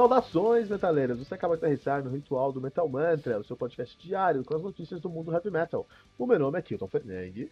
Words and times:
Saudações, 0.00 0.70
metaleiras! 0.70 1.18
Você 1.18 1.34
acaba 1.34 1.58
de 1.58 1.62
aterrissar 1.62 2.02
no 2.02 2.08
Ritual 2.08 2.50
do 2.52 2.58
Metal 2.58 2.88
Mantra, 2.88 3.38
o 3.38 3.44
seu 3.44 3.54
podcast 3.54 3.98
diário 3.98 4.42
com 4.42 4.56
as 4.56 4.62
notícias 4.62 4.98
do 4.98 5.10
mundo 5.10 5.30
heavy 5.30 5.50
metal. 5.50 5.86
O 6.18 6.26
meu 6.26 6.38
nome 6.38 6.58
é 6.58 6.62
Kilton 6.62 6.88
Fernandes. 6.88 7.50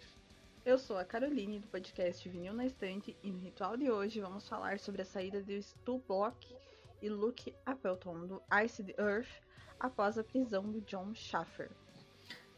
Eu 0.64 0.78
sou 0.78 0.96
a 0.96 1.04
Caroline, 1.04 1.58
do 1.58 1.66
podcast 1.66 2.26
Vinil 2.26 2.54
na 2.54 2.64
Estante, 2.64 3.14
e 3.22 3.30
no 3.30 3.38
ritual 3.38 3.76
de 3.76 3.90
hoje 3.90 4.22
vamos 4.22 4.48
falar 4.48 4.78
sobre 4.78 5.02
a 5.02 5.04
saída 5.04 5.42
de 5.42 5.60
Stu 5.60 6.02
Block 6.08 6.56
e 7.02 7.10
Luke 7.10 7.54
Appleton 7.66 8.26
do 8.26 8.42
Ice 8.64 8.82
the 8.82 8.94
Earth 8.98 9.42
após 9.78 10.16
a 10.16 10.24
prisão 10.24 10.62
do 10.62 10.80
John 10.80 11.12
Schaffer. 11.14 11.68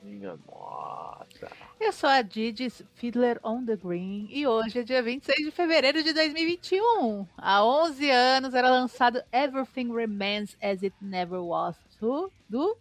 Minha 0.03 0.39
nossa! 0.47 1.51
Eu 1.79 1.93
sou 1.93 2.09
a 2.09 2.23
Didis 2.23 2.83
Fiddler 2.95 3.39
on 3.45 3.65
the 3.65 3.77
Green 3.77 4.29
e 4.31 4.47
hoje 4.47 4.79
é 4.79 4.83
dia 4.83 5.03
26 5.03 5.47
de 5.47 5.51
fevereiro 5.51 6.03
de 6.03 6.13
2021. 6.13 7.27
Há 7.37 7.65
11 7.65 8.11
anos 8.11 8.55
era 8.55 8.71
lançado 8.71 9.23
Everything 9.33 9.93
Remains 9.95 10.57
as 10.63 10.83
It 10.83 10.95
Never 11.01 11.41
Was 11.41 11.77
do, 12.01 12.33
do 12.49 12.77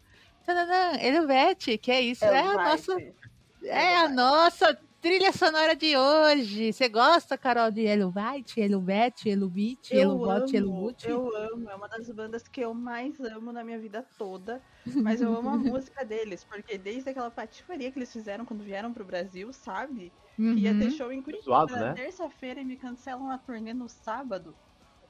Elvete, 1.01 1.77
que 1.77 1.91
é 1.91 2.01
isso, 2.01 2.25
é, 2.25 2.37
é 2.37 2.39
a 2.39 2.53
nossa 2.53 2.97
é 3.63 3.97
a 3.97 4.09
nossa 4.09 4.79
trilha 5.01 5.31
sonora 5.31 5.75
de 5.75 5.97
hoje. 5.97 6.73
Você 6.73 6.89
gosta, 6.89 7.37
Carol, 7.37 7.71
de 7.71 7.81
Eluvite, 7.81 8.59
Eluvete, 8.59 9.29
Eluvite, 9.29 9.95
Eluvote, 9.95 10.55
Eluvute? 10.55 11.09
Eu 11.09 11.35
amo, 11.35 11.69
é 11.69 11.75
uma 11.75 11.87
das 11.87 12.09
bandas 12.09 12.47
que 12.47 12.61
eu 12.61 12.73
mais 12.73 13.19
amo 13.19 13.51
na 13.51 13.63
minha 13.63 13.79
vida 13.79 14.05
toda. 14.17 14.61
Mas 14.85 15.21
eu 15.21 15.35
amo 15.35 15.49
a 15.49 15.57
música 15.57 16.03
deles, 16.05 16.43
porque 16.43 16.77
desde 16.77 17.09
aquela 17.09 17.31
patifaria 17.31 17.91
que 17.91 17.99
eles 17.99 18.11
fizeram 18.11 18.45
quando 18.45 18.63
vieram 18.63 18.93
pro 18.93 19.05
Brasil, 19.05 19.51
sabe? 19.53 20.11
Uhum. 20.37 20.55
Que 20.55 20.61
ia 20.61 20.73
ter 20.77 20.85
uhum. 20.85 20.91
show 20.91 21.11
em 21.11 21.21
Curitiba 21.21 21.45
Zoado, 21.45 21.73
na 21.73 21.79
né? 21.79 21.93
terça-feira 21.93 22.61
e 22.61 22.65
me 22.65 22.75
cancelam 22.75 23.29
a 23.31 23.37
turnê 23.37 23.73
no 23.73 23.87
sábado. 23.87 24.53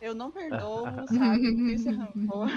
Eu 0.02 0.14
não 0.14 0.32
perdoo, 0.32 0.86
sabe? 1.10 1.74
Esse 1.74 1.90
rancor. 1.92 2.48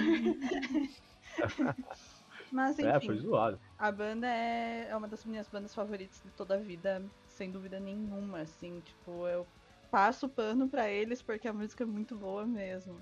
Mas 2.51 2.77
enfim, 2.77 2.87
é, 2.87 2.99
foi 2.99 3.17
zoado. 3.17 3.59
a 3.79 3.91
banda 3.91 4.27
é, 4.27 4.87
é 4.89 4.95
uma 4.95 5.07
das 5.07 5.25
minhas 5.25 5.47
bandas 5.47 5.73
favoritas 5.73 6.21
de 6.23 6.29
toda 6.31 6.53
a 6.53 6.57
vida 6.57 7.03
sem 7.33 7.51
dúvida 7.51 7.79
nenhuma, 7.79 8.41
assim, 8.41 8.79
tipo, 8.81 9.27
eu 9.27 9.45
passo 9.91 10.27
pano 10.27 10.67
para 10.67 10.89
eles 10.89 11.21
porque 11.21 11.47
a 11.47 11.53
música 11.53 11.83
é 11.83 11.87
muito 11.87 12.15
boa 12.15 12.45
mesmo. 12.45 12.99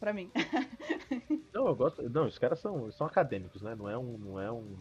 Pra 0.00 0.12
mim. 0.12 0.32
não, 1.54 1.68
eu 1.68 1.76
gosto. 1.76 2.02
Não, 2.10 2.26
os 2.26 2.38
caras 2.38 2.58
são, 2.58 2.90
são 2.90 3.06
acadêmicos, 3.06 3.62
né? 3.62 3.74
Não 3.74 3.88
é 3.88 3.96
um. 3.96 4.18
Não 4.18 4.40
é 4.40 4.50
um 4.50 4.76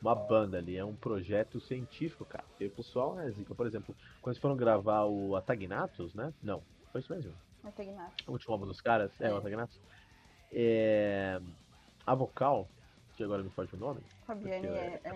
uma 0.00 0.14
banda 0.14 0.58
ali, 0.58 0.76
é 0.76 0.84
um 0.84 0.94
projeto 0.94 1.60
científico, 1.60 2.24
cara. 2.24 2.44
E 2.58 2.66
o 2.66 2.70
pessoal 2.70 3.20
é 3.20 3.30
zica. 3.30 3.54
Por 3.54 3.66
exemplo, 3.66 3.94
quando 4.20 4.32
eles 4.32 4.40
foram 4.40 4.56
gravar 4.56 5.04
o 5.04 5.36
Atagnatos, 5.36 6.14
né? 6.14 6.32
Não, 6.42 6.62
foi 6.90 7.02
isso 7.02 7.12
mesmo. 7.12 7.34
Atagnatos. 7.62 8.26
O 8.26 8.32
último 8.32 8.54
álbum 8.54 8.66
dos 8.66 8.80
caras, 8.80 9.10
é, 9.20 9.28
é 9.28 9.32
o 9.32 9.36
Atagnatos. 9.36 9.78
É... 10.52 11.40
A 12.06 12.14
vocal, 12.14 12.66
que 13.14 13.22
agora 13.22 13.42
me 13.42 13.50
foge 13.50 13.74
o 13.74 13.78
nome. 13.78 14.00
Fabiane 14.26 14.68
é, 14.68 15.00
é, 15.04 15.10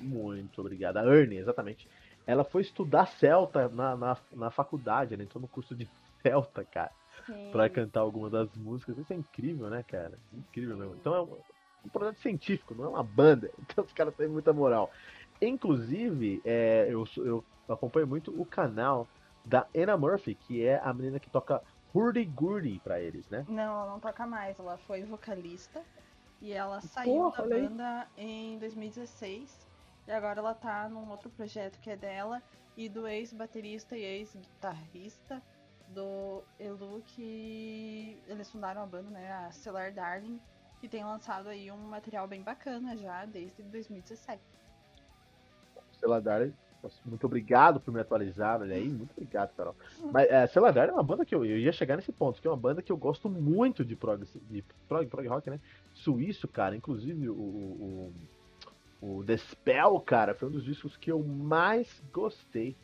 muito 0.00 0.60
obrigada. 0.60 1.00
A 1.00 1.06
Ernie, 1.06 1.38
exatamente. 1.38 1.88
Ela 2.26 2.44
foi 2.44 2.62
estudar 2.62 3.06
celta 3.06 3.68
na, 3.68 3.96
na, 3.96 4.16
na 4.32 4.50
faculdade, 4.50 5.14
ela 5.14 5.22
entrou 5.22 5.40
no 5.40 5.48
curso 5.48 5.74
de 5.74 5.88
celta, 6.22 6.64
cara. 6.64 6.92
Sim. 7.26 7.50
Pra 7.50 7.68
cantar 7.68 8.00
alguma 8.00 8.30
das 8.30 8.54
músicas. 8.56 8.98
Isso 8.98 9.12
é 9.12 9.16
incrível, 9.16 9.68
né, 9.68 9.82
cara? 9.82 10.18
Incrível 10.32 10.76
mesmo. 10.76 10.94
Então 10.94 11.14
é 11.14 11.22
um, 11.22 11.36
um 11.84 11.88
projeto 11.88 12.20
científico, 12.20 12.74
não 12.74 12.84
é 12.84 12.88
uma 12.88 13.02
banda. 13.02 13.50
Então 13.58 13.84
os 13.84 13.92
caras 13.92 14.14
têm 14.14 14.28
muita 14.28 14.52
moral. 14.52 14.90
Inclusive, 15.40 16.42
é, 16.44 16.86
eu, 16.88 17.06
eu 17.18 17.44
acompanho 17.68 18.06
muito 18.06 18.30
o 18.38 18.44
canal 18.44 19.08
da 19.44 19.66
Anna 19.74 19.96
Murphy, 19.96 20.34
que 20.34 20.64
é 20.64 20.80
a 20.82 20.92
menina 20.92 21.18
que 21.18 21.30
toca 21.30 21.62
Hurdy 21.94 22.24
Gurdy 22.24 22.80
pra 22.84 23.00
eles, 23.00 23.28
né? 23.28 23.44
Não, 23.48 23.62
ela 23.62 23.86
não 23.86 24.00
toca 24.00 24.26
mais. 24.26 24.58
Ela 24.58 24.76
foi 24.78 25.02
vocalista 25.02 25.82
e 26.40 26.52
ela 26.52 26.80
saiu 26.80 27.14
Porra, 27.14 27.42
da 27.42 27.48
banda 27.48 28.08
em 28.16 28.58
2016 28.58 29.69
e 30.10 30.12
agora 30.12 30.40
ela 30.40 30.54
tá 30.54 30.88
num 30.88 31.08
outro 31.08 31.30
projeto 31.30 31.78
que 31.78 31.88
é 31.88 31.96
dela 31.96 32.42
e 32.76 32.88
do 32.88 33.06
ex-baterista 33.06 33.96
e 33.96 34.02
ex-guitarrista 34.02 35.40
do 35.88 36.42
Elu, 36.58 37.00
que 37.06 38.20
eles 38.26 38.50
fundaram 38.50 38.82
a 38.82 38.86
banda, 38.86 39.08
né? 39.10 39.32
A 39.32 39.52
Stellar 39.52 39.94
Darling, 39.94 40.40
que 40.80 40.88
tem 40.88 41.04
lançado 41.04 41.48
aí 41.48 41.70
um 41.70 41.88
material 41.88 42.26
bem 42.26 42.42
bacana 42.42 42.96
já 42.96 43.24
desde 43.24 43.62
2017. 43.62 44.42
Stellar 45.92 46.20
Darling, 46.20 46.54
muito 47.04 47.26
obrigado 47.26 47.78
por 47.78 47.92
me 47.94 48.00
atualizar, 48.00 48.60
olha 48.60 48.74
aí, 48.74 48.88
muito 48.88 49.12
obrigado, 49.12 49.54
Carol. 49.54 49.76
Mas 50.10 50.28
é, 50.28 50.44
Stellar 50.48 50.72
Darling 50.72 50.90
é 50.90 50.94
uma 50.94 51.04
banda 51.04 51.24
que 51.24 51.34
eu, 51.34 51.44
eu 51.44 51.56
ia 51.56 51.72
chegar 51.72 51.94
nesse 51.94 52.10
ponto, 52.10 52.40
que 52.40 52.48
é 52.48 52.50
uma 52.50 52.56
banda 52.56 52.82
que 52.82 52.90
eu 52.90 52.96
gosto 52.96 53.28
muito 53.28 53.84
de 53.84 53.94
prog, 53.94 54.24
de 54.24 54.64
prog, 54.88 55.06
prog 55.06 55.28
rock, 55.28 55.50
né? 55.50 55.60
Suíço, 55.94 56.48
cara, 56.48 56.74
inclusive 56.74 57.28
o, 57.28 57.34
o 57.34 58.14
o 59.00 59.24
The 59.24 59.36
Spell, 59.36 60.00
cara, 60.00 60.34
foi 60.34 60.48
um 60.48 60.52
dos 60.52 60.64
discos 60.64 60.96
que 60.96 61.10
eu 61.10 61.22
mais 61.22 62.02
gostei 62.12 62.76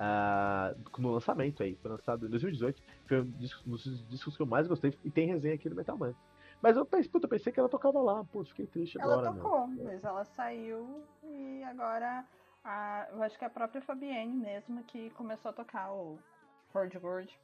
uh, 0.00 1.00
no 1.00 1.12
lançamento 1.12 1.62
aí. 1.62 1.76
Foi 1.76 1.90
lançado 1.90 2.26
em 2.26 2.30
2018. 2.30 2.82
Foi 3.06 3.20
um 3.20 3.24
dos 3.24 4.08
discos 4.08 4.36
que 4.36 4.42
eu 4.42 4.46
mais 4.46 4.66
gostei 4.66 4.92
e 5.04 5.10
tem 5.10 5.26
resenha 5.26 5.54
aqui 5.54 5.68
no 5.68 5.76
Metal 5.76 5.96
Man. 5.96 6.14
Mas 6.62 6.76
eu 6.76 6.84
pensei, 6.84 7.10
puta, 7.10 7.26
eu 7.26 7.30
pensei 7.30 7.52
que 7.52 7.60
ela 7.60 7.68
tocava 7.68 8.00
lá. 8.00 8.24
Pô, 8.24 8.44
fiquei 8.44 8.66
triste 8.66 9.00
ela 9.00 9.14
agora. 9.14 9.28
Ela 9.28 9.36
tocou, 9.36 9.66
meu. 9.68 9.84
mas 9.84 10.04
ela 10.04 10.24
saiu 10.24 11.02
e 11.22 11.62
agora 11.64 12.24
a, 12.64 13.08
eu 13.12 13.22
acho 13.22 13.38
que 13.38 13.44
é 13.44 13.46
a 13.46 13.50
própria 13.50 13.80
Fabienne 13.80 14.34
mesmo 14.34 14.82
que 14.84 15.10
começou 15.10 15.50
a 15.50 15.54
tocar 15.54 15.92
o 15.92 16.18
Ford 16.72 16.92
Gorge. 16.98 17.34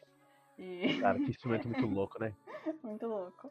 E... 0.59 0.99
Cara, 1.01 1.19
que 1.19 1.25
instrumento 1.31 1.69
muito 1.69 1.87
louco, 1.87 2.19
né? 2.21 2.35
muito 2.83 3.07
louco. 3.07 3.51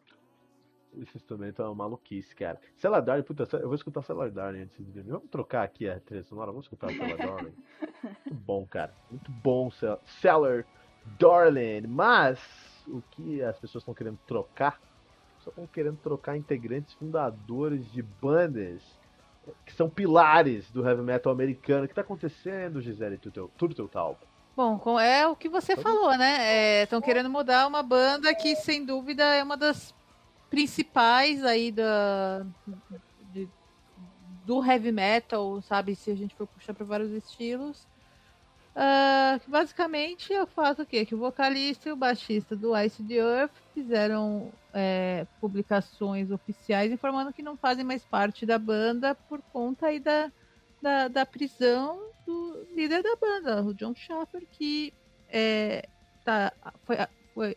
Esse 1.01 1.17
instrumento 1.17 1.61
é 1.61 1.65
uma 1.65 1.75
maluquice, 1.75 2.35
cara. 2.35 2.59
Celadar, 2.77 3.21
puta, 3.23 3.47
eu 3.57 3.67
vou 3.67 3.75
escutar 3.75 4.01
Celadar 4.01 4.53
antes 4.53 4.77
de 4.77 4.91
dormir. 4.91 5.11
Vamos 5.11 5.29
trocar 5.29 5.63
aqui 5.63 5.89
a 5.89 5.99
trilha 5.99 6.23
sonora, 6.23 6.51
vamos 6.51 6.65
escutar 6.65 6.91
Celadar. 6.91 7.43
Muito 8.03 8.33
bom, 8.33 8.65
cara. 8.65 8.93
Muito 9.09 9.31
bom, 9.31 9.69
Cellar 10.05 10.65
Darling. 11.19 11.87
Mas 11.87 12.39
o 12.87 13.01
que 13.11 13.41
as 13.41 13.57
pessoas 13.59 13.81
estão 13.81 13.93
querendo 13.93 14.19
trocar, 14.27 14.79
só 15.39 15.49
estão 15.49 15.67
querendo 15.67 15.97
trocar 15.97 16.37
integrantes 16.37 16.93
fundadores 16.93 17.91
de 17.91 18.01
bandas 18.01 18.81
que 19.65 19.73
são 19.73 19.89
pilares 19.89 20.71
do 20.71 20.87
heavy 20.87 21.01
metal 21.01 21.31
americano. 21.31 21.83
O 21.83 21.87
que 21.87 21.91
está 21.91 22.01
acontecendo, 22.01 22.81
Gisele 22.81 23.17
Turteltaub? 23.57 24.17
Bom, 24.55 24.99
é 24.99 25.27
o 25.27 25.35
que 25.35 25.49
você 25.49 25.75
falou, 25.75 26.17
né? 26.17 26.83
Estão 26.83 26.99
é, 26.99 27.01
querendo 27.01 27.29
mudar 27.29 27.67
uma 27.67 27.83
banda 27.83 28.33
que, 28.33 28.55
sem 28.55 28.85
dúvida, 28.85 29.23
é 29.35 29.43
uma 29.43 29.57
das 29.57 29.93
principais 30.55 31.43
aí 31.43 31.69
da, 31.69 32.45
de, 33.33 33.45
do 34.45 34.63
heavy 34.63 34.89
metal, 34.89 35.61
sabe? 35.61 35.97
Se 35.97 36.09
a 36.09 36.15
gente 36.15 36.33
for 36.33 36.47
puxar 36.47 36.73
para 36.73 36.85
vários 36.85 37.11
estilos. 37.11 37.85
Uh, 38.73 39.39
que 39.39 39.49
basicamente 39.49 40.33
é 40.33 40.41
o 40.41 40.47
fato 40.47 40.85
que, 40.85 41.07
o 41.13 41.17
vocalista 41.17 41.89
e 41.89 41.91
o 41.91 41.95
baixista 41.95 42.55
do 42.55 42.77
Ice 42.77 43.03
the 43.03 43.15
Earth 43.15 43.53
fizeram 43.73 44.51
é, 44.73 45.25
publicações 45.39 46.29
oficiais 46.29 46.91
informando 46.91 47.31
que 47.31 47.41
não 47.41 47.55
fazem 47.55 47.85
mais 47.85 48.03
parte 48.03 48.45
da 48.45 48.59
banda 48.59 49.15
por 49.15 49.41
conta 49.53 49.87
aí 49.87 49.99
da, 49.99 50.29
da, 50.81 51.07
da 51.07 51.25
prisão 51.25 52.01
do 52.25 52.67
líder 52.75 53.01
da 53.01 53.15
banda, 53.15 53.63
o 53.63 53.73
John 53.73 53.95
Schaffer, 53.95 54.45
que 54.51 54.93
é, 55.29 55.87
tá, 56.25 56.51
foi 56.83 56.97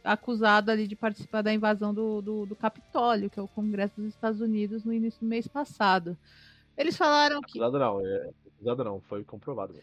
acusado 0.03 0.71
ali 0.71 0.87
de 0.87 0.97
participar 0.97 1.43
da 1.43 1.53
invasão 1.53 1.95
do, 1.95 2.21
do, 2.21 2.47
do, 2.47 2.57
Capitólio, 2.57 3.31
que 3.31 3.39
é 3.39 3.43
o 3.43 3.49
Congresso 3.49 4.01
dos 4.01 4.09
Estados 4.09 4.41
Unidos, 4.41 4.85
no 4.85 4.93
início 4.93 5.21
do 5.21 5.27
mês 5.27 5.47
passado. 5.47 6.17
Eles 6.77 6.97
falaram 6.97 7.41
que. 7.41 7.59
Acusado 7.59 7.79
não, 7.79 8.01
é, 8.01 8.31
acusado 8.55 8.85
não, 8.85 9.01
foi 9.01 9.25
comprovado. 9.25 9.75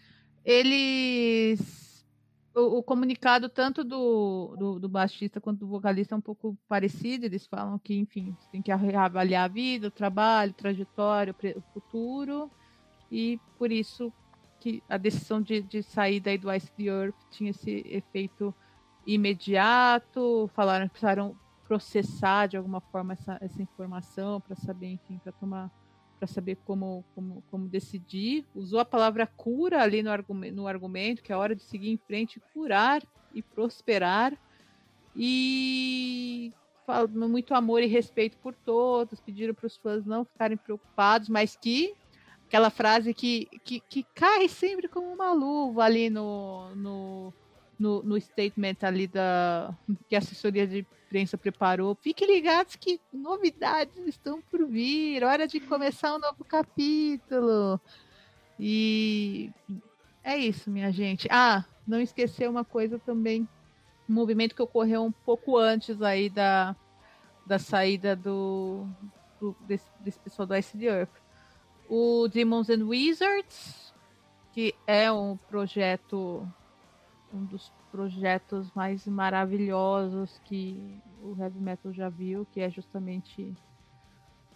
Eles. 0.43 2.05
O, 2.53 2.77
o 2.77 2.83
comunicado, 2.83 3.49
tanto 3.49 3.83
do, 3.83 4.55
do, 4.57 4.79
do, 4.79 4.89
baixista 4.89 5.41
quanto 5.41 5.59
do 5.59 5.67
vocalista, 5.67 6.15
é 6.15 6.17
um 6.17 6.21
pouco 6.21 6.57
parecido. 6.67 7.25
Eles 7.25 7.45
falam 7.45 7.77
que, 7.77 7.95
enfim, 7.95 8.35
tem 8.51 8.61
que 8.61 8.73
reavaliar 8.73 9.45
a 9.45 9.49
vida, 9.49 9.87
o 9.87 9.91
trabalho, 9.91 10.51
a 10.51 10.61
trajetória, 10.61 11.35
o 11.55 11.61
futuro. 11.73 12.49
E 13.11 13.39
por 13.57 13.71
isso 13.71 14.11
que 14.59 14.81
a 14.89 14.97
decisão 14.97 15.41
de, 15.41 15.61
de 15.61 15.83
sair 15.83 16.19
daí 16.19 16.37
do 16.37 16.51
Ice 16.51 16.71
the 16.71 16.83
Earth 16.83 17.15
tinha 17.29 17.51
esse 17.51 17.83
efeito 17.87 18.53
imediato, 19.05 20.49
falaram 20.53 20.87
que 20.87 20.91
precisaram 20.91 21.37
processar 21.63 22.47
de 22.47 22.57
alguma 22.57 22.79
forma 22.79 23.13
essa, 23.13 23.37
essa 23.41 23.61
informação 23.61 24.39
para 24.39 24.55
saber, 24.55 24.87
enfim, 24.87 25.19
para 25.23 25.31
tomar 25.31 25.71
para 26.17 26.27
saber 26.27 26.57
como, 26.65 27.03
como, 27.13 27.43
como 27.51 27.67
decidir. 27.67 28.45
Usou 28.55 28.79
a 28.79 28.85
palavra 28.85 29.27
cura 29.27 29.81
ali 29.81 30.01
no, 30.01 30.09
argumento, 30.09 30.55
no 30.55 30.67
argumento, 30.67 31.21
que 31.21 31.31
é 31.31 31.35
hora 31.35 31.55
de 31.55 31.63
seguir 31.63 31.89
em 31.89 31.97
frente, 31.97 32.41
curar 32.53 33.03
e 33.33 33.41
prosperar. 33.41 34.33
E 35.15 36.53
muito 37.11 37.53
amor 37.53 37.81
e 37.81 37.87
respeito 37.87 38.37
por 38.37 38.53
todos, 38.53 39.19
pediram 39.19 39.53
para 39.53 39.67
os 39.67 39.77
fãs 39.77 40.05
não 40.05 40.23
ficarem 40.23 40.57
preocupados, 40.57 41.29
mas 41.29 41.55
que 41.55 41.95
aquela 42.47 42.69
frase 42.69 43.13
que, 43.13 43.47
que, 43.63 43.79
que 43.79 44.03
cai 44.13 44.47
sempre 44.47 44.87
como 44.87 45.11
uma 45.11 45.33
luva 45.33 45.83
ali 45.83 46.09
no, 46.09 46.75
no 46.75 47.33
no, 47.79 48.01
no 48.03 48.19
statement 48.19 48.77
ali 48.81 49.07
da 49.07 49.73
que 50.07 50.15
a 50.15 50.19
assessoria 50.19 50.65
de 50.67 50.85
imprensa 51.07 51.37
preparou. 51.37 51.95
Fiquem 51.95 52.27
ligados 52.27 52.75
que 52.75 52.99
novidades 53.13 53.97
estão 54.07 54.41
por 54.41 54.65
vir, 54.65 55.23
hora 55.23 55.47
de 55.47 55.59
começar 55.59 56.15
um 56.15 56.19
novo 56.19 56.43
capítulo. 56.43 57.79
E 58.59 59.51
é 60.23 60.37
isso, 60.37 60.69
minha 60.69 60.91
gente. 60.91 61.27
Ah, 61.29 61.63
não 61.87 62.01
esquecer 62.01 62.49
uma 62.49 62.65
coisa 62.65 62.97
também, 62.97 63.47
um 64.09 64.13
movimento 64.13 64.55
que 64.55 64.61
ocorreu 64.61 65.03
um 65.03 65.11
pouco 65.11 65.57
antes 65.57 66.01
aí 66.01 66.29
da, 66.29 66.75
da 67.45 67.59
saída 67.59 68.15
do, 68.15 68.87
do 69.39 69.55
desse, 69.61 69.89
desse 69.99 70.19
pessoal 70.19 70.47
do 70.47 70.55
Ice 70.55 70.85
Earth. 70.85 71.11
O 71.87 72.27
Demons 72.27 72.69
and 72.69 72.85
Wizards, 72.85 73.93
que 74.51 74.73
é 74.87 75.11
um 75.11 75.37
projeto 75.37 76.47
um 77.35 77.45
dos 77.45 77.71
projetos 77.91 78.71
mais 78.73 79.05
maravilhosos 79.07 80.39
que 80.45 81.01
o 81.21 81.35
heavy 81.39 81.59
metal 81.59 81.93
já 81.93 82.09
viu, 82.09 82.45
que 82.51 82.61
é 82.61 82.69
justamente 82.69 83.53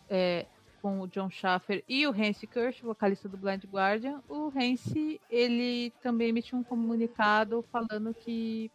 é, 0.09 0.45
com 0.81 1.01
o 1.01 1.07
John 1.07 1.29
Schaffer 1.29 1.83
e 1.87 2.07
o 2.07 2.11
Hansi 2.11 2.47
Kirsch, 2.47 2.81
vocalista 2.81 3.27
do 3.27 3.37
Blind 3.37 3.65
Guardian. 3.65 4.21
O 4.27 4.51
Hansi, 4.55 5.19
ele 5.29 5.91
também 6.01 6.29
emitiu 6.29 6.57
um 6.57 6.63
comunicado 6.63 7.63
falando 7.71 8.13
que 8.13 8.71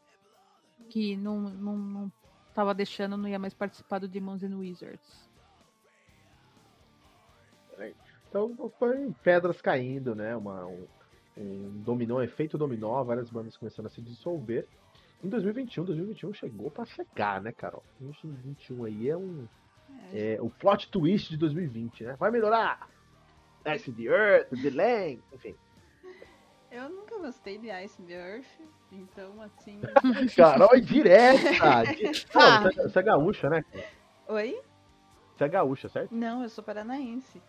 que 0.88 1.16
não, 1.16 1.40
não, 1.40 1.76
não 1.78 2.12
tava 2.54 2.74
deixando, 2.74 3.16
não 3.16 3.28
ia 3.28 3.38
mais 3.38 3.54
participar 3.54 3.98
do 3.98 4.06
Demons 4.06 4.42
and 4.42 4.56
Wizards. 4.56 5.30
Então 8.28 8.54
foi 8.78 9.12
pedras 9.22 9.62
caindo, 9.62 10.14
né? 10.14 10.36
Uma, 10.36 10.66
um, 10.66 10.86
um 11.36 11.82
dominó, 11.82 12.18
um 12.18 12.22
efeito 12.22 12.56
dominó, 12.56 13.02
várias 13.02 13.30
bandas 13.30 13.56
começando 13.56 13.86
a 13.86 13.90
se 13.90 14.00
dissolver. 14.00 14.66
Em 15.22 15.28
2021, 15.28 15.84
2021 15.84 16.34
chegou 16.34 16.70
para 16.70 16.84
chegar, 16.84 17.40
né, 17.40 17.52
Carol? 17.52 17.82
2021 17.98 18.84
aí 18.84 19.08
é 19.08 19.16
um 19.16 19.46
é, 20.12 20.38
o 20.40 20.50
plot 20.50 20.90
twist 20.90 21.30
de 21.30 21.36
2020, 21.36 22.04
né? 22.04 22.16
Vai 22.18 22.30
melhorar. 22.30 22.88
Ice 23.74 23.90
the 23.92 24.02
Earth, 24.02 24.50
The 24.50 24.70
Lang, 24.70 25.22
enfim. 25.32 25.56
Eu 26.70 26.90
nunca 26.90 27.18
gostei 27.18 27.56
de 27.56 27.68
Ice 27.84 28.02
the 28.02 28.12
Earth, 28.12 28.46
então 28.92 29.40
assim. 29.40 29.80
Carol 30.36 30.74
é 30.74 30.80
direta! 30.80 31.84
Não, 32.34 32.68
é, 32.68 32.88
você 32.88 32.98
é 32.98 33.02
gaúcha, 33.02 33.48
né? 33.48 33.64
Oi? 34.28 34.60
Você 35.36 35.44
é 35.44 35.48
gaúcha, 35.48 35.88
certo? 35.88 36.14
Não, 36.14 36.42
eu 36.42 36.48
sou 36.48 36.62
paranaense. 36.62 37.40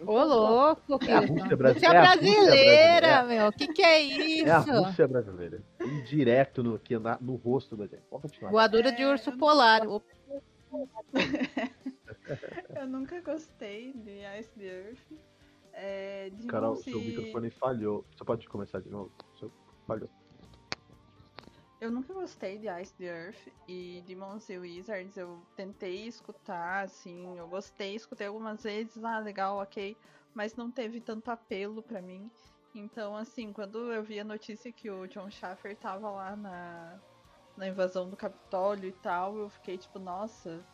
Ô, 0.00 0.24
louco, 0.24 0.98
é 1.04 1.12
a 1.12 1.20
Rússia 1.20 1.56
brasileira. 1.56 1.80
Você 1.80 1.86
é, 1.86 1.90
brasileira, 1.90 3.22
meu. 3.24 3.48
O 3.48 3.52
que, 3.52 3.68
que 3.68 3.82
é 3.82 4.00
isso? 4.00 4.46
É 4.46 4.50
a 4.50 4.58
Rússia 4.58 5.08
brasileira. 5.08 5.62
Direto 6.08 6.62
no, 6.62 6.76
aqui, 6.76 6.98
na, 6.98 7.18
no 7.20 7.36
rosto 7.36 7.76
da 7.76 7.86
gente. 7.86 8.02
Pode 8.08 8.22
continuar. 8.22 8.50
Voadora 8.50 8.92
de 8.92 9.04
urso 9.04 9.36
polar. 9.36 9.82
eu 12.76 12.86
nunca 12.86 13.20
gostei 13.20 13.92
de 13.92 14.20
Ice 14.38 14.50
the 14.56 14.64
Earth. 14.64 15.00
É, 15.72 16.30
de 16.30 16.46
Carol, 16.46 16.76
se... 16.76 16.90
seu 16.90 17.00
microfone 17.00 17.50
falhou. 17.50 18.04
Você 18.16 18.24
pode 18.24 18.48
começar 18.48 18.80
de 18.80 18.88
novo? 18.90 19.10
Seu... 19.38 19.50
Falhou. 19.86 20.08
Eu 21.80 21.92
nunca 21.92 22.12
gostei 22.12 22.58
de 22.58 22.66
Ice 22.80 22.92
the 22.94 23.04
Earth 23.04 23.48
e 23.68 24.02
Demons 24.06 24.50
and 24.50 24.60
Wizards. 24.60 25.16
Eu 25.16 25.40
tentei 25.54 26.08
escutar, 26.08 26.84
assim, 26.84 27.38
eu 27.38 27.46
gostei, 27.46 27.94
escutei 27.94 28.26
algumas 28.26 28.64
vezes, 28.64 29.04
ah, 29.04 29.20
legal, 29.20 29.58
ok, 29.58 29.96
mas 30.34 30.56
não 30.56 30.72
teve 30.72 31.00
tanto 31.00 31.30
apelo 31.30 31.80
para 31.80 32.02
mim. 32.02 32.28
Então, 32.74 33.16
assim, 33.16 33.52
quando 33.52 33.92
eu 33.92 34.02
vi 34.02 34.18
a 34.18 34.24
notícia 34.24 34.72
que 34.72 34.90
o 34.90 35.06
John 35.06 35.30
Schaffer 35.30 35.76
tava 35.76 36.10
lá 36.10 36.34
na, 36.34 36.98
na 37.56 37.68
invasão 37.68 38.10
do 38.10 38.16
Capitólio 38.16 38.88
e 38.88 38.92
tal, 38.92 39.36
eu 39.36 39.48
fiquei 39.48 39.78
tipo, 39.78 40.00
nossa, 40.00 40.66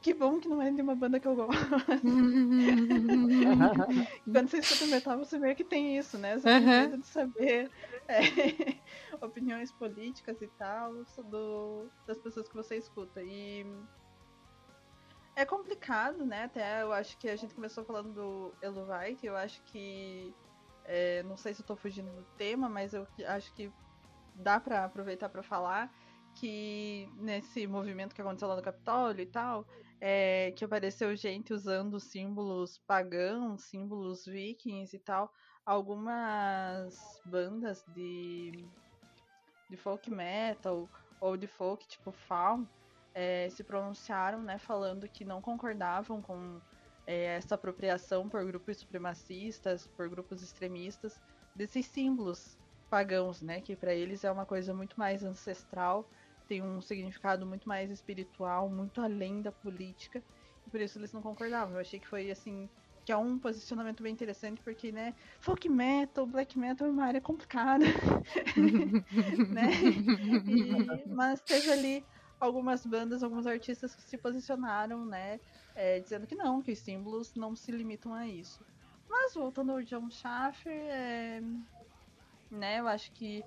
que 0.00 0.14
bom 0.14 0.40
que 0.40 0.48
não 0.48 0.62
é 0.62 0.70
de 0.70 0.80
uma 0.80 0.94
banda 0.94 1.20
que 1.20 1.28
eu 1.28 1.36
gosto. 1.36 1.52
Quando 4.24 4.48
você 4.48 4.58
escuta 4.58 4.86
metal, 4.86 5.18
você 5.18 5.38
vê 5.38 5.54
que 5.54 5.62
tem 5.62 5.98
isso, 5.98 6.16
né? 6.16 6.38
Você 6.38 6.48
tem 6.48 6.60
medo 6.60 6.96
de 6.98 7.06
saber 7.06 7.70
é, 8.10 8.20
opiniões 9.20 9.72
políticas 9.72 10.40
e 10.42 10.48
tal 10.48 11.04
do, 11.24 11.90
das 12.06 12.18
pessoas 12.18 12.48
que 12.48 12.54
você 12.54 12.76
escuta. 12.76 13.22
E 13.22 13.64
é 15.36 15.44
complicado, 15.44 16.24
né? 16.24 16.44
Até 16.44 16.82
eu 16.82 16.92
acho 16.92 17.16
que 17.18 17.28
a 17.28 17.36
gente 17.36 17.54
começou 17.54 17.84
falando 17.84 18.12
do 18.12 18.54
Eluvite, 18.60 19.26
eu 19.26 19.36
acho 19.36 19.62
que. 19.64 20.34
É, 20.84 21.22
não 21.22 21.36
sei 21.36 21.54
se 21.54 21.62
eu 21.62 21.66
tô 21.66 21.76
fugindo 21.76 22.10
do 22.10 22.24
tema, 22.36 22.68
mas 22.68 22.92
eu 22.94 23.06
acho 23.28 23.52
que 23.54 23.72
dá 24.34 24.58
para 24.58 24.84
aproveitar 24.84 25.28
para 25.28 25.42
falar 25.42 25.92
que 26.34 27.08
nesse 27.16 27.66
movimento 27.66 28.14
que 28.14 28.20
aconteceu 28.20 28.48
lá 28.48 28.56
no 28.56 28.62
Capitólio 28.62 29.22
e 29.22 29.26
tal, 29.26 29.66
é, 30.00 30.52
que 30.52 30.64
apareceu 30.64 31.14
gente 31.14 31.52
usando 31.52 32.00
símbolos 32.00 32.78
pagãos, 32.78 33.62
símbolos 33.64 34.24
vikings 34.24 34.94
e 34.96 34.98
tal. 34.98 35.32
Algumas 35.64 37.20
bandas 37.24 37.84
de, 37.94 38.50
de 39.68 39.76
folk 39.76 40.10
metal 40.10 40.88
ou 41.20 41.36
de 41.36 41.46
folk 41.46 41.86
tipo 41.86 42.10
Faun 42.10 42.66
é, 43.14 43.48
se 43.50 43.62
pronunciaram, 43.62 44.42
né, 44.42 44.58
falando 44.58 45.08
que 45.08 45.24
não 45.24 45.40
concordavam 45.40 46.22
com 46.22 46.60
é, 47.06 47.36
essa 47.36 47.54
apropriação 47.54 48.28
por 48.28 48.44
grupos 48.44 48.78
supremacistas, 48.78 49.86
por 49.96 50.08
grupos 50.08 50.42
extremistas 50.42 51.20
desses 51.54 51.86
símbolos 51.86 52.56
pagãos, 52.88 53.42
né, 53.42 53.60
que 53.60 53.76
para 53.76 53.94
eles 53.94 54.24
é 54.24 54.30
uma 54.30 54.46
coisa 54.46 54.74
muito 54.74 54.98
mais 54.98 55.22
ancestral 55.22 56.08
tem 56.50 56.60
um 56.60 56.80
significado 56.80 57.46
muito 57.46 57.68
mais 57.68 57.92
espiritual, 57.92 58.68
muito 58.68 59.00
além 59.00 59.40
da 59.40 59.52
política, 59.52 60.20
e 60.66 60.70
por 60.70 60.80
isso 60.80 60.98
eles 60.98 61.12
não 61.12 61.22
concordavam. 61.22 61.74
Eu 61.74 61.80
achei 61.80 62.00
que 62.00 62.08
foi 62.08 62.28
assim 62.28 62.68
que 63.04 63.12
é 63.12 63.16
um 63.16 63.38
posicionamento 63.38 64.02
bem 64.02 64.12
interessante 64.12 64.60
porque, 64.62 64.92
né, 64.92 65.14
folk 65.40 65.68
metal, 65.68 66.26
black 66.26 66.58
metal 66.58 66.86
é 66.86 66.90
uma 66.90 67.04
área 67.04 67.20
complicada, 67.20 67.84
né? 69.48 69.70
E, 70.46 71.08
mas 71.08 71.40
teve 71.40 71.70
ali 71.70 72.04
algumas 72.38 72.84
bandas, 72.86 73.22
alguns 73.22 73.46
artistas 73.46 73.94
que 73.94 74.02
se 74.02 74.16
posicionaram, 74.16 75.04
né, 75.04 75.40
é, 75.74 76.00
dizendo 76.00 76.26
que 76.26 76.34
não, 76.34 76.62
que 76.62 76.72
os 76.72 76.78
símbolos 76.78 77.34
não 77.34 77.54
se 77.54 77.70
limitam 77.70 78.14
a 78.14 78.26
isso. 78.26 78.64
Mas 79.08 79.34
voltando 79.34 79.72
ao 79.72 79.82
John 79.82 80.08
Schaffer, 80.10 80.72
é, 80.72 81.42
né, 82.50 82.80
eu 82.80 82.88
acho 82.88 83.12
que 83.12 83.44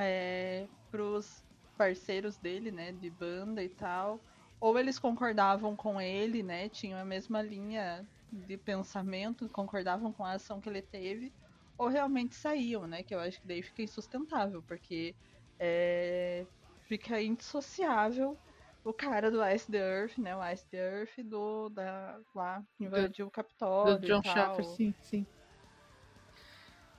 é, 0.00 0.66
para 0.90 1.02
os 1.02 1.44
parceiros 1.76 2.36
dele, 2.38 2.72
né, 2.72 2.92
de 2.92 3.10
banda 3.10 3.62
e 3.62 3.68
tal, 3.68 4.20
ou 4.60 4.78
eles 4.78 4.98
concordavam 4.98 5.76
com 5.76 6.00
ele, 6.00 6.42
né, 6.42 6.68
tinham 6.68 6.98
a 6.98 7.04
mesma 7.04 7.42
linha 7.42 8.06
de 8.32 8.56
pensamento, 8.56 9.48
concordavam 9.48 10.12
com 10.12 10.24
a 10.24 10.32
ação 10.32 10.60
que 10.60 10.68
ele 10.68 10.82
teve, 10.82 11.32
ou 11.76 11.88
realmente 11.88 12.34
saíam, 12.34 12.86
né, 12.86 13.02
que 13.02 13.14
eu 13.14 13.20
acho 13.20 13.40
que 13.40 13.46
daí 13.46 13.62
fica 13.62 13.82
insustentável, 13.82 14.62
porque 14.62 15.14
é, 15.58 16.44
fica 16.86 17.20
indissociável 17.20 18.36
o 18.84 18.92
cara 18.92 19.30
do 19.30 19.46
Ice 19.48 19.70
the 19.70 19.78
Earth, 19.78 20.18
né, 20.18 20.36
o 20.36 20.52
Ice 20.52 20.66
the 20.66 20.76
Earth 20.76 21.18
do, 21.24 21.68
da, 21.68 22.18
lá, 22.34 22.62
invadiu 22.80 23.26
o 23.26 23.30
Capitólio 23.30 23.98
do 23.98 24.06
John 24.06 24.22
Schaffer, 24.22 24.64
sim, 24.64 24.94
sim. 25.00 25.26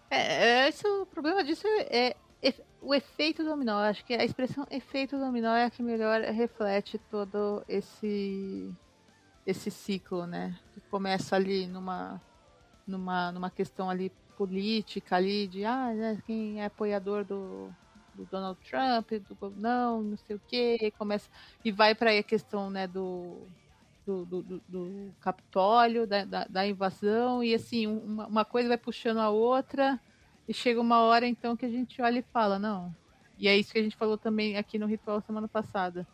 É, 0.10 0.68
esse, 0.68 0.88
o 0.88 1.06
problema 1.06 1.44
disso 1.44 1.68
é, 1.68 2.16
o 2.82 2.96
efeito 2.96 3.44
dominó, 3.44 3.80
acho 3.80 4.06
que 4.06 4.14
a 4.14 4.24
expressão 4.24 4.66
efeito 4.72 5.18
dominó 5.18 5.54
é 5.54 5.66
a 5.66 5.70
que 5.70 5.84
melhor 5.84 6.22
reflete 6.22 6.98
todo 7.10 7.64
esse 7.68 8.74
esse 9.50 9.72
ciclo, 9.72 10.26
né? 10.26 10.58
Que 10.74 10.82
começa 10.82 11.36
ali 11.36 11.68
numa 11.68 12.22
numa 12.86 13.32
numa 13.32 13.50
questão 13.50 13.90
ali 13.90 14.12
política 14.38 15.18
ali 15.18 15.48
de 15.48 15.66
ah, 15.66 15.94
né, 15.94 16.22
quem 16.26 16.62
é 16.62 16.66
apoiador 16.66 17.26
do, 17.26 17.70
do 18.16 18.26
Donald 18.26 18.60
Trump, 18.68 19.12
do 19.12 19.54
não, 19.58 20.02
não 20.02 20.18
sei 20.18 20.36
o 20.36 20.42
que, 20.48 20.92
começa 20.98 21.30
e 21.64 21.72
vai 21.72 21.94
para 21.94 22.18
a 22.18 22.24
questão, 22.24 22.70
né, 22.70 22.88
do 22.88 23.48
do, 24.06 24.26
do, 24.26 24.62
do 24.68 25.14
Capitólio, 25.20 26.08
da, 26.08 26.26
da, 26.26 26.46
da, 26.46 26.66
invasão, 26.66 27.44
e 27.44 27.54
assim, 27.54 27.86
uma, 27.86 28.26
uma 28.26 28.46
coisa 28.46 28.68
vai 28.68 28.78
puxando 28.78 29.20
a 29.20 29.30
outra, 29.30 30.00
e 30.48 30.54
chega 30.54 30.82
uma 30.82 31.02
hora 31.02 31.28
então 31.28 31.56
que 31.56 31.66
a 31.66 31.70
gente 31.70 32.02
olha 32.02 32.18
e 32.18 32.24
fala, 32.34 32.58
não. 32.58 32.96
E 33.38 33.48
é 33.48 33.56
isso 33.56 33.72
que 33.72 33.78
a 33.78 33.84
gente 33.84 33.96
falou 33.96 34.18
também 34.18 34.58
aqui 34.58 34.80
no 34.80 34.88
ritual 34.88 35.22
semana 35.22 35.48
passada. 35.48 36.08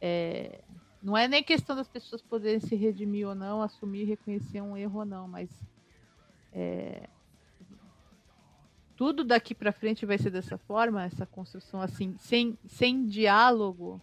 É, 0.00 0.60
não 1.06 1.16
é 1.16 1.28
nem 1.28 1.40
questão 1.40 1.76
das 1.76 1.86
pessoas 1.86 2.20
poderem 2.20 2.58
se 2.58 2.74
redimir 2.74 3.28
ou 3.28 3.34
não, 3.34 3.62
assumir 3.62 4.00
e 4.00 4.06
reconhecer 4.06 4.60
um 4.60 4.76
erro 4.76 4.98
ou 4.98 5.04
não, 5.04 5.28
mas 5.28 5.48
é, 6.52 7.08
tudo 8.96 9.22
daqui 9.22 9.54
para 9.54 9.70
frente 9.70 10.04
vai 10.04 10.18
ser 10.18 10.30
dessa 10.30 10.58
forma, 10.58 11.04
essa 11.04 11.24
construção 11.24 11.80
assim, 11.80 12.16
sem, 12.18 12.58
sem 12.66 13.06
diálogo, 13.06 14.02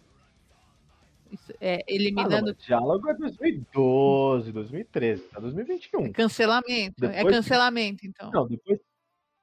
é, 1.60 1.84
eliminando. 1.86 2.36
Ah, 2.36 2.40
não, 2.40 2.52
diálogo 2.54 3.10
é 3.10 3.14
2012, 3.14 4.50
2013, 4.50 5.22
tá 5.24 5.40
2021. 5.40 6.06
É 6.06 6.08
cancelamento, 6.08 7.04
é 7.04 7.08
depois, 7.08 7.34
é 7.34 7.36
cancelamento, 7.36 8.06
então. 8.06 8.30
Não, 8.30 8.48
depois 8.48 8.80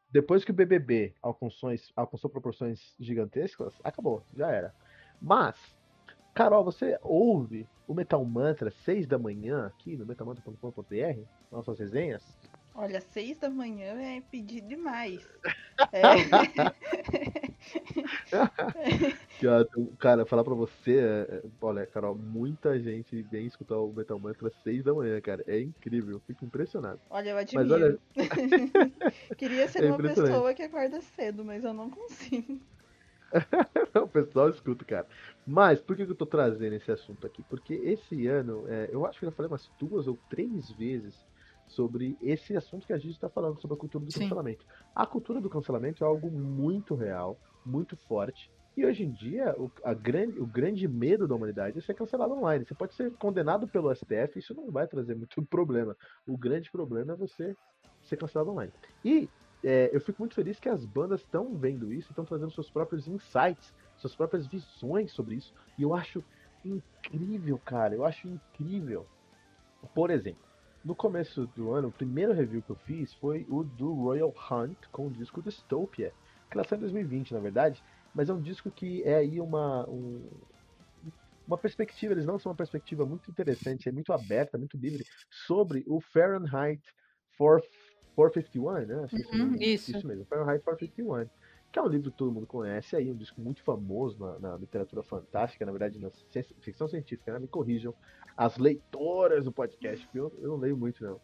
depois 0.10 0.44
que 0.44 0.50
o 0.50 0.54
BBB 0.54 1.14
alcançou, 1.22 1.70
alcançou 1.96 2.30
proporções 2.30 2.96
gigantescas, 3.00 3.76
acabou, 3.84 4.26
já 4.36 4.50
era. 4.50 4.76
Mas, 5.22 5.56
Carol, 6.34 6.64
você 6.64 6.98
ouve 7.02 7.68
o 7.88 7.94
Metal 7.94 8.24
Mantra 8.24 8.72
6 8.72 9.06
da 9.06 9.18
manhã 9.18 9.66
aqui 9.66 9.98
no 9.98 10.06
metalmantra.com.br, 10.06 11.20
nossas 11.52 11.78
resenhas? 11.78 12.24
Olha, 12.74 13.02
6 13.02 13.38
da 13.38 13.50
manhã 13.50 14.00
é 14.02 14.22
pedir 14.22 14.62
demais. 14.62 15.28
É. 15.92 16.12
cara, 19.98 20.26
falar 20.28 20.44
pra 20.44 20.54
você, 20.54 21.00
é, 21.00 21.36
é, 21.38 21.42
olha, 21.60 21.88
Carol, 21.88 22.16
muita 22.16 22.80
gente 22.80 23.20
vem 23.24 23.48
escutar 23.48 23.78
o 23.78 23.92
Metal 23.92 24.20
Mantra 24.20 24.48
às 24.48 24.56
6 24.64 24.84
da 24.84 24.94
manhã, 24.94 25.20
cara. 25.20 25.44
É 25.48 25.60
incrível, 25.60 26.16
eu 26.16 26.20
fico 26.20 26.46
impressionado. 26.46 27.00
Olha, 27.10 27.32
eu 27.32 27.38
admiro. 27.38 27.68
Mas, 27.68 27.72
olha... 27.72 28.00
Queria 29.38 29.68
ser 29.68 29.86
é 29.86 29.88
uma 29.88 29.98
pessoa 29.98 30.54
que 30.54 30.62
acorda 30.62 31.02
cedo, 31.02 31.44
mas 31.44 31.64
eu 31.64 31.74
não 31.74 31.90
consigo. 31.90 32.60
o 33.96 34.08
pessoal 34.08 34.50
escuta, 34.50 34.86
cara. 34.86 35.08
Mas 35.46 35.82
por 35.82 35.96
que 35.96 36.04
eu 36.04 36.16
tô 36.16 36.26
trazendo 36.26 36.74
esse 36.74 36.92
assunto 36.92 37.26
aqui? 37.26 37.44
Porque 37.44 37.74
esse 37.74 38.28
ano, 38.28 38.68
é, 38.68 38.90
eu 38.92 39.06
acho 39.06 39.20
que 39.20 39.26
eu 39.26 39.30
já 39.30 39.36
falei 39.36 39.52
umas 39.52 39.70
duas 39.80 40.08
ou 40.08 40.20
três 40.30 40.70
vezes 40.72 41.16
sobre 41.68 42.18
esse 42.22 42.56
assunto 42.56 42.86
que 42.86 42.94
a 42.94 42.98
gente 42.98 43.12
está 43.12 43.30
falando, 43.30 43.60
sobre 43.62 43.76
a 43.76 43.80
cultura 43.80 44.04
do 44.04 44.12
Sim. 44.12 44.22
cancelamento. 44.22 44.66
A 44.96 45.06
cultura 45.06 45.40
do 45.40 45.50
cancelamento 45.50 46.04
é 46.04 46.08
algo 46.08 46.30
muito 46.30 46.96
real, 46.96 47.38
muito 47.66 47.96
forte. 48.08 48.52
E 48.76 48.86
hoje 48.86 49.04
em 49.04 49.12
dia, 49.12 49.54
o, 49.58 49.70
grande, 49.96 50.40
o 50.40 50.46
grande 50.46 50.88
medo 50.88 51.28
da 51.28 51.36
humanidade 51.36 51.78
é 51.78 51.82
ser 51.82 51.94
cancelado 51.94 52.34
online. 52.34 52.66
Você 52.66 52.74
pode 52.74 52.94
ser 52.96 53.12
condenado 53.18 53.68
pelo 53.68 53.92
STF, 53.92 54.40
isso 54.40 54.54
não 54.54 54.72
vai 54.72 54.88
trazer 54.88 55.16
muito 55.16 55.42
problema. 55.48 55.96
O 56.26 56.38
grande 56.38 56.72
problema 56.72 57.14
é 57.14 57.16
você 57.16 57.56
ser 58.02 58.18
cancelado 58.18 58.52
online. 58.52 58.72
E 59.04 59.30
é, 59.64 59.90
eu 59.94 60.02
fico 60.02 60.22
muito 60.22 60.36
feliz 60.36 60.60
que 60.60 60.70
as 60.70 60.86
bandas 60.86 61.22
estão 61.22 61.56
vendo 61.56 61.92
isso, 61.94 62.12
estão 62.12 62.26
trazendo 62.26 62.52
seus 62.52 62.70
próprios 62.70 63.08
insights, 63.08 63.74
suas 63.98 64.16
próprias 64.16 64.48
visões 64.48 65.12
sobre 65.12 65.36
isso. 65.36 65.54
E 65.78 65.84
eu 65.84 65.94
acho 65.94 66.24
incrível, 66.66 67.60
cara. 67.60 67.94
Eu 67.94 68.06
acho 68.06 68.28
incrível. 68.28 69.08
Por 69.94 70.10
exemplo, 70.10 70.44
no 70.84 70.96
começo 70.96 71.46
do 71.48 71.72
ano, 71.72 71.90
o 71.90 71.92
primeiro 71.92 72.34
review 72.34 72.62
que 72.62 72.72
eu 72.72 72.76
fiz 72.76 73.14
foi 73.14 73.46
o 73.50 73.64
do 73.64 73.94
Royal 73.94 74.34
Hunt 74.50 74.78
com 74.92 75.08
o 75.08 75.12
disco 75.12 75.42
Dystopia, 75.42 76.14
que 76.50 76.58
lançou 76.58 76.78
em 76.78 76.82
2020, 76.82 77.34
na 77.34 77.40
verdade, 77.40 77.84
mas 78.14 78.30
é 78.30 78.34
um 78.34 78.42
disco 78.42 78.72
que 78.72 79.04
é 79.04 79.16
aí 79.16 79.40
uma, 79.40 79.88
um, 79.88 80.28
uma 81.48 81.58
perspectiva, 81.58 82.14
eles 82.14 82.26
lançam 82.26 82.52
uma 82.52 82.58
perspectiva 82.58 83.06
muito 83.06 83.30
interessante, 83.30 83.88
é 83.88 83.92
muito 83.92 84.12
aberta, 84.12 84.58
muito 84.58 84.76
livre, 84.76 85.06
sobre 85.30 85.84
o 85.88 86.02
Fahrenheit 86.02 86.82
451, 88.16 88.86
né? 88.86 89.04
Acho 89.04 89.16
uhum, 89.16 89.56
isso. 89.56 89.96
isso 89.96 90.08
mesmo, 90.08 90.26
Fahrenheit 90.26 90.64
451 90.64 91.30
que 91.72 91.80
é 91.80 91.82
um 91.82 91.88
livro 91.88 92.12
que 92.12 92.18
todo 92.18 92.32
mundo 92.32 92.46
conhece 92.46 92.96
aí, 92.96 93.10
um 93.10 93.16
disco 93.16 93.40
muito 93.40 93.64
famoso 93.64 94.20
na, 94.20 94.40
na 94.40 94.58
literatura 94.58 95.02
fantástica, 95.02 95.66
na 95.66 95.72
verdade, 95.72 95.98
na 96.00 96.10
ficção 96.60 96.88
científica, 96.88 97.32
né? 97.32 97.40
me 97.40 97.48
corrijam 97.48 97.96
as 98.36 98.58
leitoras 98.58 99.46
do 99.46 99.52
podcast, 99.52 100.06
porque 100.06 100.20
eu, 100.20 100.34
eu 100.42 100.50
não 100.50 100.58
leio 100.58 100.76
muito, 100.76 101.02
não. 101.04 101.20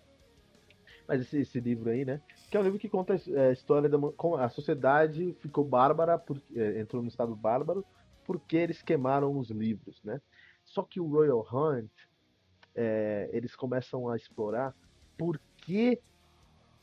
Mas 1.06 1.22
esse, 1.22 1.40
esse, 1.40 1.60
livro 1.60 1.90
aí, 1.90 2.06
né? 2.06 2.22
Que 2.50 2.58
é 2.58 2.60
um 2.60 2.64
livro 2.64 2.80
que 2.80 2.90
conta 2.90 3.14
a 3.14 3.52
história 3.52 3.90
da 3.90 3.98
como 4.16 4.36
a 4.36 4.50
sociedade 4.50 5.36
ficou 5.40 5.64
bárbara, 5.64 6.18
por, 6.18 6.42
é, 6.56 6.80
entrou 6.80 7.02
no 7.02 7.08
estado 7.08 7.36
bárbaro, 7.36 7.86
porque 8.26 8.58
eles 8.58 8.82
queimaram 8.82 9.38
os 9.38 9.50
livros, 9.50 10.02
né? 10.04 10.22
Só 10.66 10.84
que 10.84 11.00
o 11.00 11.08
Royal 11.08 11.46
Hunt, 11.52 11.92
é, 12.76 13.30
eles 13.32 13.56
começam 13.56 14.10
a 14.10 14.16
explorar 14.16 14.76
por 15.18 15.40
que 15.58 16.00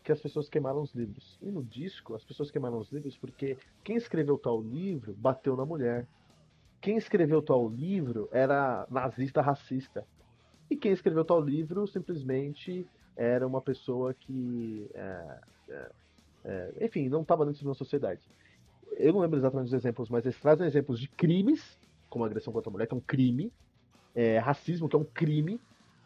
que 0.04 0.12
as 0.12 0.20
pessoas 0.20 0.50
queimaram 0.50 0.82
os 0.82 0.94
livros. 0.94 1.38
E 1.40 1.50
no 1.50 1.64
disco, 1.64 2.14
as 2.14 2.23
pessoas 2.23 2.50
queimaram 2.50 2.78
os 2.78 2.92
livros 2.92 3.16
porque 3.16 3.56
quem 3.82 3.96
escreveu 3.96 4.37
tal 4.37 4.61
livro 4.61 5.14
bateu 5.14 5.56
na 5.56 5.64
mulher. 5.64 6.06
Quem 6.80 6.99
escreveu 6.99 7.40
tal 7.40 7.66
livro 7.66 8.28
era 8.30 8.87
nazista 8.90 9.40
racista. 9.40 10.06
E 10.70 10.76
quem 10.76 10.92
escreveu 10.92 11.25
tal 11.25 11.40
livro 11.40 11.87
simplesmente 11.87 12.87
era 13.16 13.46
uma 13.46 13.62
pessoa 13.62 14.12
que. 14.12 14.90
É, 14.94 15.38
é, 15.70 15.90
é, 16.44 16.84
enfim, 16.84 17.08
não 17.08 17.23
estava 17.23 17.46
dentro 17.46 17.61
de 17.61 17.66
uma 17.66 17.75
sociedade. 17.75 18.20
Eu 18.99 19.14
não 19.14 19.20
lembro 19.20 19.38
exatamente 19.38 19.70
dos 19.70 19.75
exemplos, 19.75 20.11
mas 20.11 20.26
eles 20.26 20.38
trazem 20.38 20.66
exemplos 20.66 21.00
de 21.00 21.08
crimes, 21.08 21.80
como 22.11 22.26
agressão 22.26 22.52
contra 22.52 22.68
a 22.68 22.73
mulher, 22.73 22.87
que 22.87 22.92
é 22.92 22.96
um 22.96 23.00
crime, 23.00 23.50
é, 24.14 24.38
racismo, 24.38 24.87
que 24.87 24.94
é 24.94 24.99
um 24.99 25.04
crime, 25.04 25.58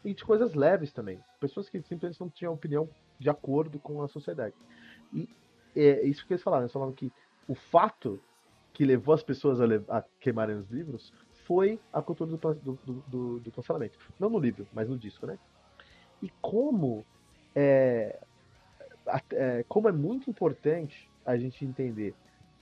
e 0.05 0.13
de 0.13 0.23
coisas 0.23 0.55
leves 0.55 0.93
também. 0.93 1.19
Pessoas 1.41 1.69
que 1.69 1.81
simplesmente 1.81 2.21
não 2.21 2.29
tinham 2.29 2.53
opinião 2.53 2.89
de 3.19 3.29
acordo 3.29 3.79
com 3.79 4.01
a 4.01 4.07
sociedade. 4.07 4.55
E 5.13 5.27
é 5.75 6.05
isso 6.05 6.25
que 6.25 6.33
eles 6.33 6.43
falaram. 6.43 6.63
Eles 6.63 6.73
falaram 6.73 6.93
que 6.93 7.11
o 7.47 7.53
fato 7.53 8.19
que 8.73 8.85
levou 8.85 9.13
as 9.13 9.23
pessoas 9.23 9.59
a, 9.59 9.65
a 9.97 10.03
queimarem 10.19 10.55
os 10.55 10.69
livros 10.69 11.13
foi 11.45 11.79
a 11.91 12.01
cultura 12.01 12.29
do, 12.31 12.37
do, 12.37 13.03
do, 13.07 13.39
do, 13.39 13.51
cancelamento. 13.51 13.97
Não 14.19 14.29
no 14.29 14.39
livro, 14.39 14.67
mas 14.71 14.87
no 14.87 14.97
disco, 14.97 15.25
né? 15.25 15.37
E 16.21 16.29
como 16.41 17.03
é, 17.55 18.19
é, 19.31 19.65
como 19.67 19.89
é 19.89 19.91
muito 19.91 20.29
importante 20.29 21.09
a 21.25 21.35
gente 21.37 21.65
entender 21.65 22.13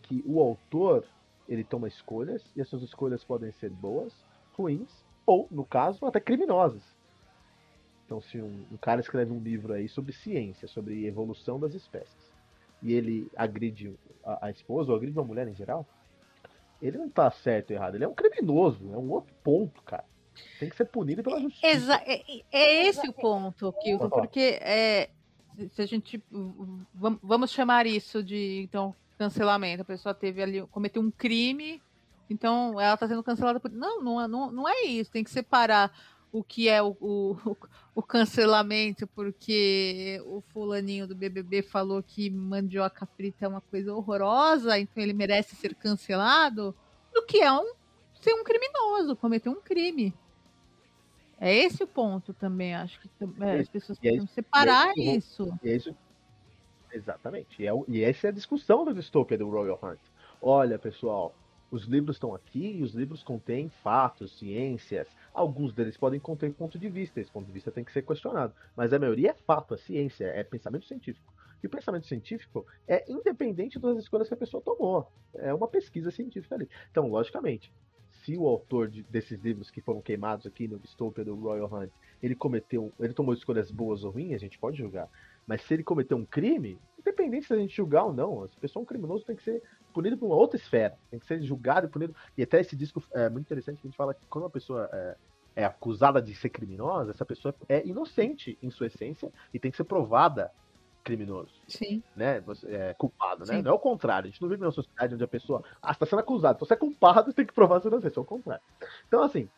que 0.04 0.24
o 0.26 0.40
autor 0.42 1.06
ele 1.48 1.64
toma 1.64 1.88
escolhas 1.88 2.44
e 2.56 2.62
essas 2.62 2.82
escolhas 2.82 3.24
podem 3.24 3.52
ser 3.52 3.70
boas, 3.70 4.14
ruins 4.54 5.06
ou, 5.26 5.48
no 5.52 5.66
caso, 5.66 6.06
até 6.06 6.20
criminosas. 6.20 6.97
Então, 8.08 8.22
se 8.22 8.42
um, 8.42 8.66
um, 8.72 8.78
cara 8.78 9.02
escreve 9.02 9.34
um 9.34 9.40
livro 9.40 9.74
aí 9.74 9.90
sobre 9.90 10.14
ciência, 10.14 10.66
sobre 10.66 11.06
evolução 11.06 11.60
das 11.60 11.74
espécies, 11.74 12.34
e 12.82 12.94
ele 12.94 13.30
agride 13.36 13.94
a, 14.24 14.46
a 14.46 14.50
esposa, 14.50 14.92
ou 14.92 14.96
agride 14.98 15.20
uma 15.20 15.26
mulher 15.26 15.46
em 15.46 15.54
geral, 15.54 15.86
ele 16.82 16.98
não 16.98 17.10
tá 17.10 17.30
certo 17.30 17.72
ou 17.72 17.76
errado, 17.76 17.96
ele 17.96 18.06
é 18.06 18.08
um 18.08 18.14
criminoso, 18.14 18.94
é 18.94 18.98
um 18.98 19.12
outro 19.12 19.36
ponto, 19.44 19.84
cara. 19.84 20.06
Tem 20.58 20.70
que 20.70 20.78
ser 20.78 20.86
punido 20.86 21.22
pela 21.22 21.42
justiça. 21.42 21.68
Exa 21.68 22.02
é, 22.06 22.22
é 22.50 22.88
esse 22.88 23.10
o 23.10 23.14
ponto, 23.14 23.74
Kilton, 23.82 24.10
porque 24.10 24.58
é, 24.62 25.10
se 25.72 25.82
a 25.82 25.86
gente. 25.86 26.24
Vamos 26.94 27.52
chamar 27.52 27.86
isso 27.86 28.24
de 28.24 28.62
então, 28.62 28.96
cancelamento. 29.18 29.82
A 29.82 29.86
pessoa 29.86 30.14
teve 30.14 30.42
ali, 30.42 30.62
cometeu 30.68 31.02
um 31.02 31.12
crime, 31.12 31.82
então 32.30 32.80
ela 32.80 32.94
está 32.94 33.08
sendo 33.08 33.24
cancelada 33.24 33.60
por. 33.60 33.72
Não, 33.72 34.02
não, 34.02 34.22
é, 34.22 34.28
não, 34.28 34.52
não 34.52 34.70
é 34.70 34.84
isso. 34.84 35.12
Tem 35.12 35.24
que 35.24 35.32
separar 35.32 35.92
o 36.32 36.44
que 36.44 36.70
é 36.70 36.82
o, 36.82 36.96
o, 37.00 37.38
o, 37.96 38.04
cancelamento, 38.04 39.08
porque 39.08 40.22
o 40.26 40.42
fulaninho 40.42 41.08
do 41.08 41.16
BBB 41.16 41.62
falou 41.62 42.04
que 42.04 42.30
mandioca 42.30 43.06
frita 43.06 43.46
é 43.46 43.48
uma 43.48 43.62
coisa 43.62 43.94
horrorosa, 43.94 44.78
então 44.78 45.02
ele 45.02 45.14
merece 45.14 45.56
ser 45.56 45.74
cancelado, 45.76 46.76
do 47.14 47.26
que 47.26 47.40
é 47.40 47.52
um, 47.52 47.74
ser 48.14 48.34
um 48.34 48.44
criminoso, 48.44 49.16
cometer 49.16 49.50
um 49.50 49.62
crime. 49.62 50.14
É 51.40 51.54
esse 51.54 51.84
o 51.84 51.88
ponto 51.88 52.34
também, 52.34 52.74
acho 52.74 53.00
que 53.00 53.10
é, 53.42 53.60
as 53.60 53.70
pessoas 53.70 54.00
precisam 54.00 54.26
é 54.26 54.28
separar 54.28 54.90
é 54.98 55.02
isso. 55.02 55.48
É 55.64 55.76
isso. 55.76 55.96
Exatamente. 56.92 57.62
E, 57.62 57.68
é, 57.68 57.72
e 57.88 58.04
essa 58.04 58.28
é 58.28 58.30
a 58.30 58.34
discussão 58.34 58.84
da 58.84 58.92
distopia 58.92 59.38
do 59.38 59.50
Royal 59.50 59.80
Hunt. 59.82 60.00
Olha, 60.42 60.80
pessoal, 60.80 61.36
os 61.70 61.84
livros 61.84 62.16
estão 62.16 62.34
aqui 62.34 62.78
e 62.78 62.84
os 62.84 62.94
livros 62.94 63.24
contêm 63.24 63.70
fatos, 63.70 64.38
ciências. 64.38 65.08
Alguns 65.34 65.74
deles 65.74 65.98
podem 65.98 66.20
conter 66.20 66.54
ponto 66.54 66.80
de 66.80 66.90
vista, 66.90 67.20
esse 67.20 67.32
ponto 67.32 67.46
de 67.46 67.52
vista 67.52 67.72
tem 67.72 67.84
que 67.84 67.92
ser 67.92 68.04
questionado. 68.04 68.54
Mas 68.76 68.94
a 68.94 69.00
maioria 69.00 69.32
é 69.32 69.34
fato, 69.34 69.74
é 69.74 69.78
ciência, 69.78 70.26
é 70.26 70.44
pensamento 70.44 70.86
científico. 70.86 71.34
E 71.62 71.68
o 71.68 71.70
pensamento 71.70 72.06
científico 72.06 72.66
é 72.88 73.04
independente 73.12 73.80
das 73.80 73.98
escolhas 73.98 74.28
que 74.28 74.34
a 74.34 74.38
pessoa 74.38 74.62
tomou. 74.62 75.12
É 75.34 75.54
uma 75.54 75.68
pesquisa 75.68 76.12
científica 76.12 76.56
ali. 76.56 76.70
Então, 76.92 77.08
logicamente, 77.08 77.74
se 78.24 78.38
o 78.38 78.48
autor 78.48 78.90
de, 78.90 79.04
desses 79.04 79.40
livros 79.40 79.72
que 79.72 79.82
foram 79.82 80.02
queimados 80.02 80.46
aqui 80.46 80.68
no 80.68 80.78
Dystopia 80.78 81.24
do 81.24 81.36
Royal 81.36 81.74
Hunt, 81.74 81.90
ele 82.22 82.36
cometeu, 82.36 82.92
ele 83.00 83.14
tomou 83.14 83.34
escolhas 83.34 83.72
boas 83.72 84.04
ou 84.04 84.12
ruins, 84.12 84.34
a 84.34 84.38
gente 84.38 84.60
pode 84.60 84.78
julgar. 84.78 85.10
Mas 85.46 85.62
se 85.62 85.74
ele 85.74 85.84
cometeu 85.84 86.18
um 86.18 86.26
crime, 86.26 86.78
independente 87.00 87.48
se 87.48 87.54
a 87.54 87.58
gente 87.58 87.76
julgar 87.76 88.04
ou 88.04 88.14
não, 88.14 88.48
se 88.48 88.58
a 88.58 88.60
pessoa 88.60 88.82
é 88.82 88.84
um 88.84 88.86
criminoso 88.86 89.26
tem 89.26 89.36
que 89.36 89.44
ser 89.44 89.64
punido 89.98 90.16
por 90.16 90.28
uma 90.28 90.36
outra 90.36 90.60
esfera. 90.60 90.96
Tem 91.10 91.20
que 91.20 91.26
ser 91.26 91.42
julgado 91.42 91.88
e 91.88 91.90
punido. 91.90 92.16
E 92.38 92.44
até 92.44 92.62
esse 92.62 92.76
disco 92.76 93.04
é 93.12 93.28
muito 93.30 93.48
interessante 93.48 93.82
que 93.82 93.88
a 93.88 93.90
gente 93.90 93.98
fala 93.98 94.14
que 94.14 94.28
quando 94.28 94.44
uma 94.44 94.50
pessoa 94.50 94.88
é, 94.94 95.16
é 95.56 95.66
acusada 95.66 96.22
de 96.22 96.36
ser 96.36 96.50
criminosa, 96.50 97.10
essa 97.10 97.26
pessoa 97.26 97.56
é 97.68 97.84
inocente 97.84 98.56
em 98.62 98.70
sua 98.70 98.86
essência 98.86 99.32
e 99.52 99.58
tem 99.58 99.72
que 99.72 99.78
ser 99.78 99.86
provada 99.86 100.52
criminoso. 101.04 101.50
Sim. 101.68 102.04
Né? 102.16 102.40
Você 102.42 102.68
é 102.68 102.94
culpado, 102.94 103.40
né? 103.40 103.56
Sim. 103.56 103.62
Não 103.64 103.72
é 103.72 103.74
o 103.74 103.80
contrário. 103.80 104.28
A 104.28 104.30
gente 104.30 104.40
não 104.40 104.50
vive 104.50 104.62
numa 104.62 104.72
sociedade 104.72 105.16
onde 105.16 105.24
a 105.24 105.28
pessoa, 105.28 105.64
ah, 105.82 105.92
está 105.92 106.06
sendo 106.06 106.20
acusado. 106.20 106.60
Se 106.60 106.66
você 106.68 106.76
é 106.76 106.78
culpado, 106.78 107.34
tem 107.34 107.46
que 107.46 107.54
provar 107.54 107.82
sua 107.82 107.90
inocência. 107.90 108.20
É 108.20 108.22
o 108.22 108.26
contrário. 108.26 108.64
Então, 109.08 109.24
assim, 109.24 109.50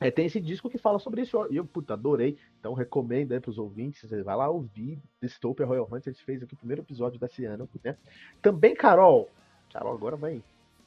é, 0.00 0.10
tem 0.10 0.26
esse 0.26 0.40
disco 0.40 0.68
que 0.68 0.76
fala 0.76 0.98
sobre 0.98 1.22
isso. 1.22 1.46
E 1.50 1.56
eu, 1.56 1.64
puta, 1.64 1.94
adorei. 1.94 2.36
Então, 2.60 2.74
recomendo 2.74 3.32
aí 3.32 3.40
pros 3.40 3.56
ouvintes. 3.56 4.06
Você 4.06 4.22
vai 4.22 4.36
lá 4.36 4.50
ouvir 4.50 4.98
Dystopia 5.20 5.64
Royal 5.64 5.88
Hunt. 5.90 6.08
A 6.08 6.10
gente 6.10 6.24
fez 6.24 6.42
aqui 6.42 6.54
o 6.54 6.58
primeiro 6.58 6.82
episódio 6.82 7.18
desse 7.18 7.44
ano, 7.44 7.68
né? 7.84 7.96
Também, 8.42 8.74
Carol, 8.74 9.30
Carol 9.72 9.94
agora 9.94 10.16
vai. 10.16 10.42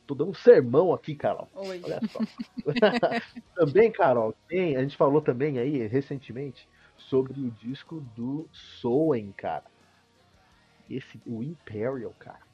Tô 0.06 0.14
dando 0.14 0.32
um 0.32 0.36
sermão 0.36 0.94
aqui, 0.94 1.16
Carol. 1.16 1.50
Oi. 1.56 1.82
Olha 1.84 2.00
só. 2.08 2.20
também, 3.56 3.92
Carol, 3.92 4.36
tem, 4.48 4.78
a 4.78 4.82
gente 4.82 4.96
falou 4.96 5.22
também 5.22 5.58
aí 5.58 5.88
recentemente 5.88 6.68
sobre 6.98 7.40
o 7.40 7.52
disco 7.52 8.02
do 8.16 8.48
Soen, 8.52 9.32
cara. 9.32 9.66
esse, 10.90 11.20
o 11.26 11.42
Imperial, 11.42 12.14
cara. 12.20 12.46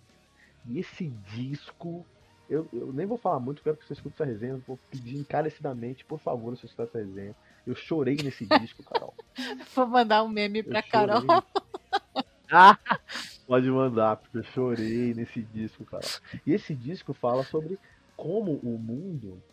E 0.66 0.80
esse 0.80 1.08
disco, 1.36 2.06
eu, 2.50 2.68
eu 2.72 2.94
nem 2.94 3.06
vou 3.06 3.18
falar 3.18 3.40
muito, 3.40 3.62
quero 3.62 3.76
que 3.76 3.86
você 3.86 3.94
escute 3.94 4.16
essa 4.16 4.26
resenha, 4.26 4.62
vou 4.66 4.80
pedir 4.90 5.18
encarecidamente, 5.18 6.06
por 6.06 6.20
favor, 6.20 6.56
você 6.56 6.66
escutar 6.66 6.84
essa 6.84 7.00
resenha. 7.00 7.36
Eu 7.66 7.76
chorei 7.76 8.16
nesse 8.16 8.46
disco, 8.46 8.84
Carol. 8.84 9.14
Vou 9.76 9.86
mandar 9.86 10.24
um 10.24 10.28
meme 10.28 10.64
pra 10.64 10.82
Carol. 10.82 11.22
ah, 12.52 12.76
pode 13.52 13.70
mandar, 13.70 14.16
porque 14.16 14.38
eu 14.38 14.44
chorei 14.44 15.14
nesse 15.14 15.42
disco, 15.42 15.84
Carol. 15.84 16.08
E 16.48 16.54
esse 16.54 16.74
disco 16.74 17.14
fala 17.14 17.44
sobre 17.44 17.78
como 18.16 18.54
o 18.64 18.80
mundo 18.80 19.44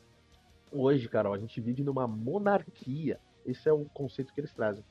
hoje, 0.70 1.08
Carol, 1.08 1.34
a 1.34 1.38
gente 1.38 1.60
vive 1.60 1.82
numa 1.82 2.06
monarquia. 2.06 3.18
Esse 3.44 3.68
é 3.68 3.72
o 3.72 3.86
conceito 3.86 4.32
que 4.32 4.40
eles 4.40 4.54
trazem. 4.54 4.84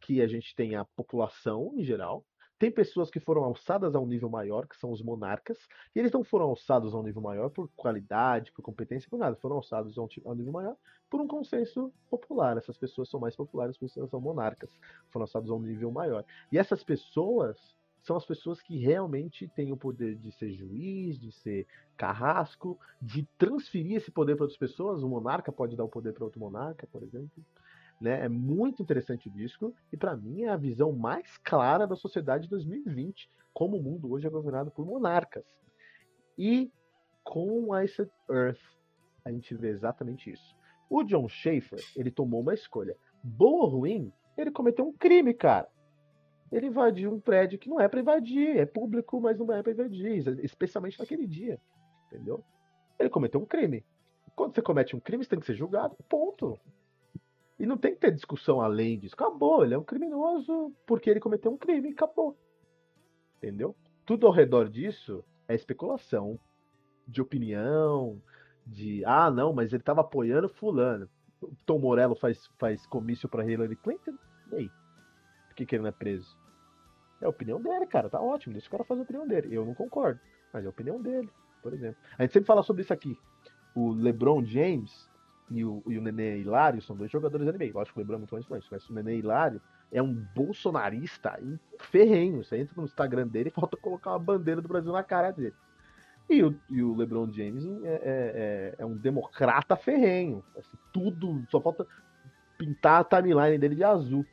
Que 0.00 0.20
a 0.20 0.26
gente 0.26 0.56
tem 0.56 0.74
a 0.74 0.84
população 0.84 1.72
em 1.76 1.84
geral, 1.84 2.24
tem 2.58 2.68
pessoas 2.68 3.12
que 3.12 3.20
foram 3.20 3.44
alçadas 3.44 3.94
a 3.94 4.00
um 4.00 4.06
nível 4.06 4.28
maior, 4.28 4.66
que 4.66 4.76
são 4.76 4.90
os 4.90 5.00
monarcas, 5.00 5.58
e 5.94 6.00
eles 6.00 6.10
não 6.10 6.24
foram 6.24 6.46
alçados 6.46 6.96
a 6.96 6.98
um 6.98 7.04
nível 7.04 7.22
maior 7.22 7.48
por 7.48 7.70
qualidade, 7.76 8.50
por 8.50 8.62
competência, 8.62 9.08
por 9.08 9.20
nada. 9.20 9.36
Foram 9.36 9.54
alçados 9.54 9.96
a 9.96 10.02
um, 10.02 10.34
nível 10.34 10.52
maior 10.52 10.76
por 11.08 11.20
um 11.20 11.28
consenso 11.28 11.92
popular. 12.10 12.56
Essas 12.56 12.76
pessoas 12.76 13.08
são 13.08 13.20
mais 13.20 13.36
populares 13.36 13.78
porque 13.78 13.96
elas 13.96 14.10
são 14.10 14.20
monarcas. 14.20 14.70
Foram 15.10 15.22
alçados 15.22 15.48
a 15.48 15.54
um 15.54 15.60
nível 15.60 15.92
maior. 15.92 16.24
E 16.50 16.58
essas 16.58 16.82
pessoas 16.82 17.56
são 18.02 18.16
as 18.16 18.26
pessoas 18.26 18.60
que 18.60 18.76
realmente 18.76 19.48
têm 19.48 19.72
o 19.72 19.76
poder 19.76 20.16
de 20.16 20.32
ser 20.32 20.52
juiz, 20.52 21.18
de 21.18 21.30
ser 21.32 21.66
carrasco, 21.96 22.78
de 23.00 23.26
transferir 23.38 23.96
esse 23.96 24.10
poder 24.10 24.34
para 24.34 24.44
outras 24.44 24.58
pessoas. 24.58 25.02
O 25.02 25.08
monarca 25.08 25.52
pode 25.52 25.76
dar 25.76 25.84
o 25.84 25.88
poder 25.88 26.12
para 26.12 26.24
outro 26.24 26.40
monarca, 26.40 26.86
por 26.86 27.02
exemplo. 27.02 27.44
Né? 28.00 28.24
É 28.24 28.28
muito 28.28 28.82
interessante 28.82 29.28
o 29.28 29.32
disco 29.32 29.72
e 29.92 29.96
para 29.96 30.16
mim 30.16 30.42
é 30.42 30.48
a 30.48 30.56
visão 30.56 30.92
mais 30.92 31.38
clara 31.38 31.86
da 31.86 31.94
sociedade 31.94 32.44
de 32.44 32.50
2020, 32.50 33.30
como 33.54 33.76
o 33.76 33.82
mundo 33.82 34.10
hoje 34.10 34.26
é 34.26 34.30
governado 34.30 34.70
por 34.70 34.84
monarcas. 34.84 35.44
E 36.36 36.72
com 37.22 37.78
Ice 37.80 38.10
Earth 38.28 38.58
a 39.24 39.30
gente 39.30 39.54
vê 39.54 39.68
exatamente 39.68 40.30
isso. 40.30 40.56
O 40.90 41.04
John 41.04 41.28
Schaefer, 41.28 41.78
ele 41.96 42.10
tomou 42.10 42.40
uma 42.40 42.54
escolha. 42.54 42.96
Boa 43.22 43.64
ou 43.64 43.70
ruim, 43.70 44.12
ele 44.36 44.50
cometeu 44.50 44.86
um 44.86 44.92
crime, 44.92 45.32
cara. 45.32 45.68
Ele 46.52 46.66
invadiu 46.66 47.10
um 47.10 47.18
prédio 47.18 47.58
que 47.58 47.68
não 47.68 47.80
é 47.80 47.88
para 47.88 48.00
invadir, 48.00 48.58
é 48.58 48.66
público, 48.66 49.18
mas 49.18 49.38
não 49.38 49.50
é 49.50 49.62
para 49.62 49.72
invadir, 49.72 50.22
especialmente 50.44 50.98
naquele 50.98 51.26
dia, 51.26 51.58
entendeu? 52.06 52.44
Ele 52.98 53.08
cometeu 53.08 53.40
um 53.40 53.46
crime. 53.46 53.82
Quando 54.36 54.54
você 54.54 54.60
comete 54.60 54.94
um 54.94 55.00
crime, 55.00 55.24
você 55.24 55.30
tem 55.30 55.40
que 55.40 55.46
ser 55.46 55.54
julgado, 55.54 55.96
ponto. 56.10 56.60
E 57.58 57.64
não 57.64 57.78
tem 57.78 57.94
que 57.94 58.00
ter 58.00 58.12
discussão 58.12 58.60
além 58.60 58.98
disso. 58.98 59.14
Acabou, 59.14 59.64
ele 59.64 59.72
é 59.72 59.78
um 59.78 59.84
criminoso 59.84 60.74
porque 60.86 61.08
ele 61.08 61.20
cometeu 61.20 61.50
um 61.50 61.56
crime, 61.56 61.88
acabou. 61.88 62.36
Entendeu? 63.38 63.74
Tudo 64.04 64.26
ao 64.26 64.32
redor 64.32 64.68
disso 64.68 65.24
é 65.48 65.54
especulação, 65.54 66.38
de 67.08 67.22
opinião, 67.22 68.20
de 68.66 69.02
ah, 69.06 69.30
não, 69.30 69.54
mas 69.54 69.72
ele 69.72 69.80
estava 69.80 70.02
apoiando 70.02 70.48
fulano. 70.50 71.08
Tom 71.64 71.78
Morello 71.78 72.14
faz, 72.14 72.46
faz 72.58 72.86
comício 72.86 73.28
para 73.28 73.44
Hillary 73.44 73.76
Clinton. 73.76 74.16
E 74.52 74.56
aí? 74.56 74.70
Por 75.48 75.56
que, 75.56 75.66
que 75.66 75.76
ele 75.76 75.82
não 75.82 75.88
é 75.88 75.92
preso? 75.92 76.41
É 77.22 77.26
a 77.26 77.30
opinião 77.30 77.60
dele, 77.60 77.86
cara. 77.86 78.10
Tá 78.10 78.20
ótimo. 78.20 78.52
Deixa 78.52 78.68
o 78.68 78.70
cara 78.70 78.84
fazer 78.84 79.00
a 79.00 79.04
opinião 79.04 79.26
dele. 79.26 79.54
Eu 79.54 79.64
não 79.64 79.74
concordo. 79.74 80.20
Mas 80.52 80.64
é 80.64 80.66
a 80.66 80.70
opinião 80.70 81.00
dele, 81.00 81.30
por 81.62 81.72
exemplo. 81.72 81.96
A 82.18 82.22
gente 82.22 82.32
sempre 82.32 82.46
fala 82.46 82.62
sobre 82.62 82.82
isso 82.82 82.92
aqui. 82.92 83.18
O 83.74 83.92
LeBron 83.92 84.44
James, 84.44 85.08
e 85.52 85.64
o, 85.64 85.82
e 85.86 85.98
o 85.98 86.02
Nenê 86.02 86.38
Hilário 86.38 86.80
são 86.80 86.96
dois 86.96 87.10
jogadores 87.10 87.46
da 87.46 87.52
NBA. 87.52 87.72
Lógico 87.74 87.94
que 87.94 87.98
o 87.98 88.00
Lebron 88.00 88.16
é 88.16 88.18
muito 88.18 88.32
mais 88.32 88.44
influente, 88.44 88.68
mas 88.70 88.88
o 88.88 88.94
Nenê 88.94 89.16
Hilário 89.16 89.60
é 89.90 90.02
um 90.02 90.14
bolsonarista 90.34 91.38
ferrenho. 91.78 92.42
Você 92.42 92.58
entra 92.58 92.74
no 92.76 92.84
Instagram 92.84 93.26
dele 93.26 93.50
e 93.50 93.52
falta 93.60 93.76
colocar 93.76 94.10
uma 94.10 94.18
bandeira 94.18 94.60
do 94.60 94.68
Brasil 94.68 94.92
na 94.92 95.02
cara 95.02 95.30
dele. 95.30 95.54
E 96.30 96.42
o, 96.42 96.58
e 96.70 96.82
o 96.82 96.94
LeBron 96.94 97.30
James 97.30 97.64
é, 97.84 97.88
é, 97.88 98.00
é, 98.04 98.74
é 98.78 98.86
um 98.86 98.96
democrata 98.96 99.76
ferrenho. 99.76 100.42
Assim, 100.56 100.76
tudo, 100.92 101.44
só 101.50 101.60
falta 101.60 101.86
pintar 102.56 103.00
a 103.00 103.04
timeline 103.04 103.58
dele 103.58 103.74
de 103.74 103.84
azul. 103.84 104.24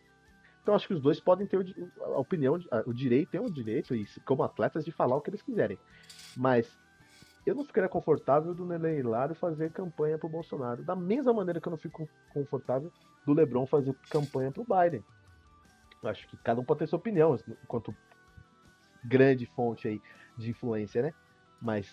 Então 0.69 0.75
acho 0.75 0.87
que 0.87 0.93
os 0.93 1.01
dois 1.01 1.19
podem 1.19 1.47
ter 1.47 1.57
a 1.99 2.19
opinião, 2.19 2.59
o 2.85 2.93
direito, 2.93 3.31
tem 3.31 3.41
o 3.41 3.49
direito, 3.49 3.95
e 3.95 4.05
como 4.23 4.43
atletas, 4.43 4.85
de 4.85 4.91
falar 4.91 5.15
o 5.15 5.21
que 5.21 5.31
eles 5.31 5.41
quiserem. 5.41 5.79
Mas 6.37 6.77
eu 7.43 7.55
não 7.55 7.65
ficaria 7.65 7.89
confortável 7.89 8.53
do 8.53 8.63
Nenê 8.63 8.99
Hilário 8.99 9.33
fazer 9.33 9.71
campanha 9.71 10.19
pro 10.19 10.29
Bolsonaro. 10.29 10.83
Da 10.83 10.95
mesma 10.95 11.33
maneira 11.33 11.59
que 11.59 11.67
eu 11.67 11.71
não 11.71 11.77
fico 11.77 12.07
confortável 12.31 12.93
do 13.25 13.33
Lebron 13.33 13.65
fazer 13.65 13.95
campanha 14.11 14.51
pro 14.51 14.63
Biden. 14.63 15.03
Acho 16.03 16.27
que 16.27 16.37
cada 16.37 16.61
um 16.61 16.63
pode 16.63 16.81
ter 16.81 16.87
sua 16.87 16.99
opinião, 16.99 17.35
enquanto 17.63 17.91
grande 19.03 19.47
fonte 19.47 19.87
aí 19.87 19.99
de 20.37 20.51
influência, 20.51 21.01
né? 21.01 21.15
Mas 21.59 21.91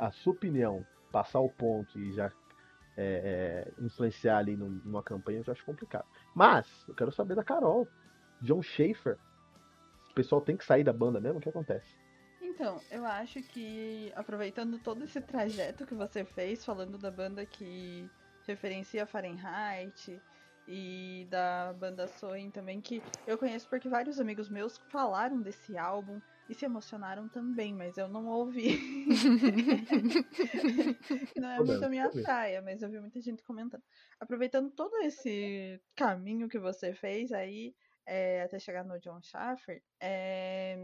a 0.00 0.10
sua 0.10 0.32
opinião, 0.32 0.84
passar 1.12 1.38
o 1.38 1.48
ponto 1.48 1.96
e 1.96 2.10
já 2.12 2.32
é, 2.96 3.68
é, 3.78 3.84
influenciar 3.84 4.38
ali 4.38 4.56
numa 4.56 5.02
campanha, 5.02 5.38
eu 5.38 5.44
já 5.44 5.52
acho 5.52 5.64
complicado. 5.64 6.06
Mas, 6.34 6.66
eu 6.88 6.94
quero 6.94 7.12
saber 7.12 7.36
da 7.36 7.44
Carol. 7.44 7.86
John 8.40 8.62
Schaefer. 8.62 9.18
O 10.10 10.14
pessoal 10.14 10.40
tem 10.40 10.56
que 10.56 10.64
sair 10.64 10.84
da 10.84 10.92
banda 10.92 11.20
mesmo? 11.20 11.38
O 11.38 11.40
que 11.40 11.48
acontece? 11.48 11.96
Então, 12.40 12.80
eu 12.90 13.04
acho 13.06 13.42
que 13.42 14.12
aproveitando 14.14 14.78
todo 14.78 15.04
esse 15.04 15.20
trajeto 15.20 15.86
que 15.86 15.94
você 15.94 16.24
fez, 16.24 16.64
falando 16.64 16.98
da 16.98 17.10
banda 17.10 17.46
que 17.46 18.10
referencia 18.46 19.06
Fahrenheit 19.06 20.20
e 20.66 21.26
da 21.30 21.72
banda 21.72 22.06
Soin 22.06 22.50
também, 22.50 22.80
que 22.80 23.02
eu 23.26 23.38
conheço 23.38 23.68
porque 23.68 23.88
vários 23.88 24.20
amigos 24.20 24.48
meus 24.48 24.78
falaram 24.88 25.40
desse 25.40 25.78
álbum 25.78 26.20
e 26.48 26.54
se 26.54 26.64
emocionaram 26.64 27.28
também, 27.28 27.72
mas 27.72 27.96
eu 27.96 28.08
não 28.08 28.26
ouvi. 28.26 29.06
não 31.36 31.48
é 31.48 31.58
muito 31.58 31.84
a 31.84 31.88
minha 31.88 32.10
praia, 32.10 32.60
mas 32.60 32.82
eu 32.82 32.90
vi 32.90 32.98
muita 32.98 33.20
gente 33.20 33.42
comentando. 33.42 33.82
Aproveitando 34.18 34.70
todo 34.70 34.96
esse 34.98 35.80
caminho 35.94 36.48
que 36.48 36.58
você 36.58 36.92
fez 36.92 37.32
aí, 37.32 37.74
é, 38.10 38.42
até 38.42 38.58
chegar 38.58 38.84
no 38.84 38.98
John 38.98 39.22
Schaffer, 39.22 39.80
é, 40.00 40.76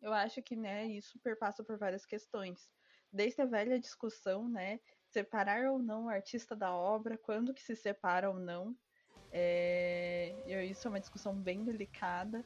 eu 0.00 0.14
acho 0.14 0.42
que 0.42 0.56
né, 0.56 0.86
isso 0.86 1.20
perpassa 1.20 1.62
por 1.62 1.76
várias 1.76 2.06
questões. 2.06 2.70
Desde 3.12 3.42
a 3.42 3.44
velha 3.44 3.78
discussão, 3.78 4.48
né, 4.48 4.80
separar 5.04 5.70
ou 5.70 5.78
não 5.78 6.06
o 6.06 6.08
artista 6.08 6.56
da 6.56 6.74
obra, 6.74 7.18
quando 7.18 7.52
que 7.52 7.62
se 7.62 7.76
separa 7.76 8.30
ou 8.30 8.38
não. 8.40 8.74
É, 9.30 10.64
isso 10.64 10.88
é 10.88 10.90
uma 10.90 11.00
discussão 11.00 11.38
bem 11.38 11.64
delicada, 11.64 12.42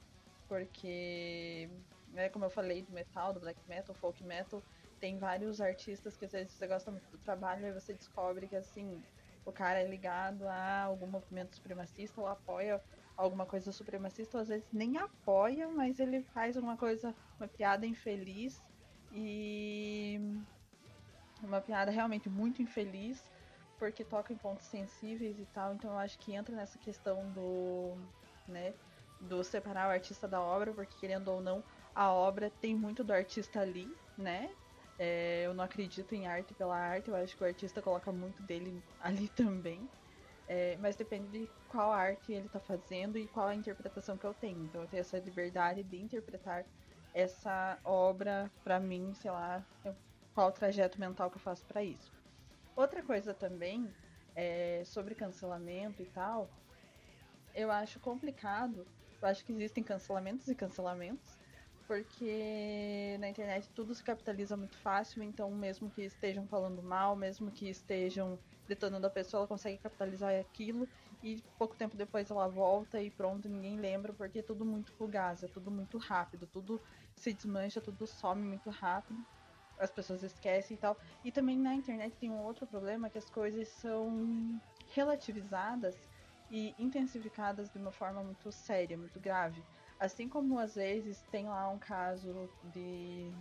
porque, 0.48 1.70
né, 2.08 2.28
como 2.30 2.46
eu 2.46 2.50
falei 2.50 2.82
do 2.82 2.92
metal, 2.92 3.32
do 3.32 3.38
black 3.38 3.60
metal, 3.68 3.94
folk 3.94 4.24
metal, 4.24 4.64
tem 4.98 5.16
vários 5.16 5.60
artistas 5.60 6.16
que 6.16 6.24
às 6.24 6.32
vezes 6.32 6.54
você 6.54 6.66
gosta 6.66 6.90
muito 6.90 7.08
do 7.08 7.18
trabalho 7.18 7.68
e 7.68 7.72
você 7.72 7.94
descobre 7.94 8.48
que 8.48 8.56
assim 8.56 9.00
o 9.44 9.52
cara 9.52 9.80
é 9.80 9.86
ligado 9.86 10.48
a 10.48 10.82
algum 10.82 11.06
movimento 11.06 11.54
supremacista 11.54 12.20
ou 12.20 12.26
apoia 12.26 12.82
alguma 13.16 13.46
coisa 13.46 13.72
supremacista, 13.72 14.36
ou 14.38 14.42
às 14.42 14.48
vezes 14.48 14.68
nem 14.72 14.96
apoia, 14.98 15.68
mas 15.68 15.98
ele 15.98 16.22
faz 16.22 16.56
uma 16.56 16.76
coisa, 16.76 17.14
uma 17.38 17.48
piada 17.48 17.86
infeliz 17.86 18.62
e 19.10 20.18
uma 21.42 21.60
piada 21.60 21.90
realmente 21.90 22.28
muito 22.28 22.62
infeliz, 22.62 23.30
porque 23.78 24.04
toca 24.04 24.32
em 24.32 24.38
pontos 24.38 24.66
sensíveis 24.66 25.38
e 25.38 25.46
tal, 25.46 25.74
então 25.74 25.90
eu 25.92 25.98
acho 25.98 26.18
que 26.18 26.32
entra 26.32 26.54
nessa 26.56 26.78
questão 26.78 27.30
do, 27.32 27.96
né, 28.46 28.74
do 29.20 29.42
separar 29.44 29.88
o 29.88 29.92
artista 29.92 30.28
da 30.28 30.40
obra, 30.40 30.72
porque 30.74 30.96
querendo 30.96 31.28
ou 31.28 31.40
não, 31.40 31.64
a 31.94 32.12
obra 32.12 32.50
tem 32.50 32.74
muito 32.74 33.04
do 33.04 33.12
artista 33.12 33.60
ali, 33.60 33.96
né? 34.16 34.56
É, 34.96 35.42
eu 35.46 35.54
não 35.54 35.64
acredito 35.64 36.14
em 36.14 36.26
arte 36.26 36.54
pela 36.54 36.76
arte, 36.76 37.08
eu 37.10 37.16
acho 37.16 37.36
que 37.36 37.42
o 37.42 37.46
artista 37.46 37.82
coloca 37.82 38.12
muito 38.12 38.42
dele 38.42 38.84
ali 39.00 39.28
também. 39.28 39.90
É, 40.46 40.76
mas 40.78 40.96
depende 40.96 41.30
de 41.30 41.54
qual 41.66 41.90
arte 41.92 42.32
ele 42.32 42.46
está 42.46 42.60
fazendo 42.60 43.16
e 43.18 43.28
qual 43.28 43.48
a 43.48 43.54
interpretação 43.54 44.18
que 44.18 44.26
eu 44.26 44.34
tenho. 44.34 44.64
Então 44.64 44.82
eu 44.82 44.88
tenho 44.88 45.00
essa 45.00 45.18
liberdade 45.18 45.82
de 45.82 45.96
interpretar 45.96 46.66
essa 47.12 47.80
obra 47.84 48.52
para 48.62 48.78
mim, 48.80 49.14
sei 49.14 49.30
lá, 49.30 49.66
qual 50.34 50.48
o 50.48 50.52
trajeto 50.52 51.00
mental 51.00 51.30
que 51.30 51.36
eu 51.36 51.40
faço 51.42 51.66
para 51.66 51.82
isso. 51.82 52.12
Outra 52.76 53.02
coisa 53.04 53.32
também 53.34 53.94
é, 54.34 54.84
sobre 54.84 55.14
cancelamento 55.14 56.02
e 56.02 56.06
tal, 56.06 56.52
eu 57.54 57.70
acho 57.70 58.00
complicado. 58.00 58.86
Eu 59.22 59.28
acho 59.28 59.44
que 59.44 59.52
existem 59.52 59.82
cancelamentos 59.82 60.48
e 60.48 60.54
cancelamentos, 60.56 61.38
porque 61.86 63.16
na 63.20 63.28
internet 63.28 63.70
tudo 63.72 63.94
se 63.94 64.02
capitaliza 64.04 64.56
muito 64.56 64.76
fácil, 64.78 65.22
então 65.22 65.50
mesmo 65.52 65.90
que 65.90 66.02
estejam 66.02 66.46
falando 66.48 66.82
mal, 66.82 67.16
mesmo 67.16 67.50
que 67.52 67.68
estejam 67.68 68.38
detonando 68.66 69.06
a 69.06 69.10
pessoa, 69.10 69.40
ela 69.40 69.48
consegue 69.48 69.78
capitalizar 69.78 70.34
aquilo 70.38 70.88
e 71.22 71.42
pouco 71.58 71.76
tempo 71.76 71.96
depois 71.96 72.30
ela 72.30 72.48
volta 72.48 73.00
e 73.00 73.10
pronto, 73.10 73.48
ninguém 73.48 73.78
lembra, 73.78 74.12
porque 74.12 74.38
é 74.38 74.42
tudo 74.42 74.64
muito 74.64 74.92
fugaz, 74.92 75.42
é 75.42 75.48
tudo 75.48 75.70
muito 75.70 75.98
rápido, 75.98 76.46
tudo 76.46 76.80
se 77.14 77.32
desmancha, 77.32 77.80
tudo 77.80 78.06
some 78.06 78.42
muito 78.42 78.70
rápido, 78.70 79.24
as 79.78 79.90
pessoas 79.90 80.22
esquecem 80.22 80.76
e 80.76 80.80
tal. 80.80 80.98
E 81.22 81.30
também 81.32 81.58
na 81.58 81.74
internet 81.74 82.16
tem 82.16 82.30
um 82.30 82.42
outro 82.42 82.66
problema 82.66 83.10
que 83.10 83.18
as 83.18 83.28
coisas 83.28 83.68
são 83.68 84.60
relativizadas 84.88 85.96
e 86.50 86.74
intensificadas 86.78 87.70
de 87.70 87.78
uma 87.78 87.90
forma 87.90 88.22
muito 88.22 88.52
séria, 88.52 88.96
muito 88.96 89.18
grave. 89.18 89.64
Assim 89.98 90.28
como 90.28 90.58
às 90.58 90.74
vezes 90.74 91.22
tem 91.30 91.46
lá 91.46 91.68
um 91.70 91.78
caso 91.78 92.48
de 92.62 93.32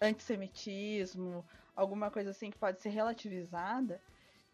antissemitismo, 0.00 1.44
alguma 1.74 2.10
coisa 2.10 2.30
assim 2.30 2.50
que 2.50 2.58
pode 2.58 2.80
ser 2.80 2.90
relativizada, 2.90 4.00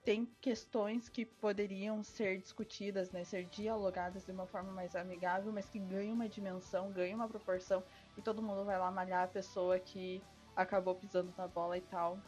tem 0.04 0.26
questões 0.40 1.08
que 1.08 1.24
poderiam 1.24 2.02
ser 2.02 2.38
discutidas, 2.38 3.10
né, 3.10 3.24
ser 3.24 3.44
dialogadas 3.44 4.24
de 4.24 4.32
uma 4.32 4.46
forma 4.46 4.72
mais 4.72 4.96
amigável, 4.96 5.52
mas 5.52 5.68
que 5.68 5.78
ganham 5.78 6.14
uma 6.14 6.28
dimensão, 6.28 6.90
ganham 6.92 7.16
uma 7.16 7.28
proporção 7.28 7.82
e 8.16 8.22
todo 8.22 8.42
mundo 8.42 8.64
vai 8.64 8.78
lá 8.78 8.90
malhar 8.90 9.24
a 9.24 9.28
pessoa 9.28 9.78
que 9.78 10.22
acabou 10.56 10.94
pisando 10.94 11.32
na 11.36 11.46
bola 11.46 11.76
e 11.76 11.82
tal. 11.82 12.18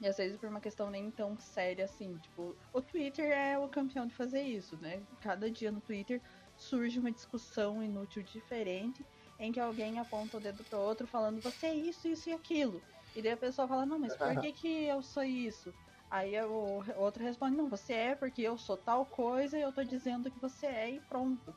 E 0.00 0.06
às 0.06 0.16
vezes 0.16 0.38
por 0.38 0.48
uma 0.48 0.60
questão 0.60 0.90
nem 0.90 1.10
tão 1.10 1.36
séria 1.40 1.84
assim, 1.84 2.16
tipo, 2.18 2.56
o 2.72 2.80
Twitter 2.80 3.32
é 3.32 3.58
o 3.58 3.68
campeão 3.68 4.06
de 4.06 4.14
fazer 4.14 4.42
isso, 4.42 4.76
né? 4.76 5.02
Cada 5.20 5.50
dia 5.50 5.72
no 5.72 5.80
Twitter 5.80 6.22
surge 6.56 7.00
uma 7.00 7.10
discussão 7.10 7.82
inútil 7.82 8.22
diferente 8.22 9.04
em 9.40 9.50
que 9.50 9.60
alguém 9.60 9.98
aponta 9.98 10.36
o 10.36 10.40
dedo 10.40 10.62
pro 10.64 10.78
outro 10.78 11.06
falando 11.06 11.40
você 11.40 11.66
é 11.66 11.74
isso, 11.74 12.06
isso 12.08 12.30
e 12.30 12.32
aquilo. 12.32 12.82
E 13.14 13.22
daí 13.22 13.32
a 13.32 13.36
pessoa 13.36 13.66
fala, 13.66 13.86
não, 13.86 13.98
mas 13.98 14.16
por 14.16 14.28
que, 14.40 14.52
que 14.52 14.84
eu 14.84 15.02
sou 15.02 15.24
isso? 15.24 15.72
Aí 16.10 16.40
o 16.42 16.82
outro 16.96 17.22
responde, 17.22 17.56
não, 17.56 17.68
você 17.68 17.92
é 17.92 18.14
porque 18.14 18.42
eu 18.42 18.56
sou 18.56 18.76
tal 18.76 19.04
coisa 19.04 19.58
e 19.58 19.62
eu 19.62 19.72
tô 19.72 19.84
dizendo 19.84 20.30
que 20.30 20.38
você 20.40 20.66
é 20.66 20.90
e 20.90 21.00
pronto. 21.00 21.54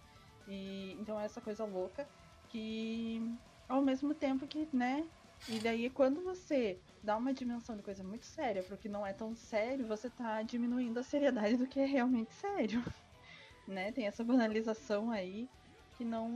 E 0.48 0.94
então 1.00 1.20
é 1.20 1.26
essa 1.26 1.40
coisa 1.40 1.64
louca 1.64 2.06
que 2.50 3.22
ao 3.70 3.82
mesmo 3.82 4.14
tempo 4.14 4.46
que, 4.46 4.68
né? 4.76 5.08
E 5.48 5.60
daí 5.60 5.90
quando 5.90 6.22
você 6.22 6.78
dá 7.04 7.16
uma 7.18 7.34
dimensão 7.34 7.76
de 7.78 7.82
coisa 7.82 8.04
muito 8.04 8.26
séria 8.26 8.62
pro 8.62 8.78
que 8.78 8.90
não 8.90 9.08
é 9.08 9.14
tão 9.14 9.34
sério, 9.36 9.88
você 9.88 10.10
tá 10.10 10.42
diminuindo 10.44 11.00
a 11.00 11.04
seriedade 11.04 11.56
do 11.56 11.68
que 11.68 11.80
é 11.80 11.86
realmente 11.86 12.34
sério. 12.34 12.84
né? 13.68 13.92
Tem 13.92 14.06
essa 14.06 14.24
banalização 14.24 15.12
aí 15.12 15.50
que 15.98 16.04
não 16.04 16.30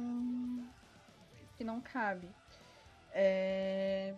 que 1.58 1.63
não 1.63 1.82
cabe. 1.82 2.30
É... 3.12 4.15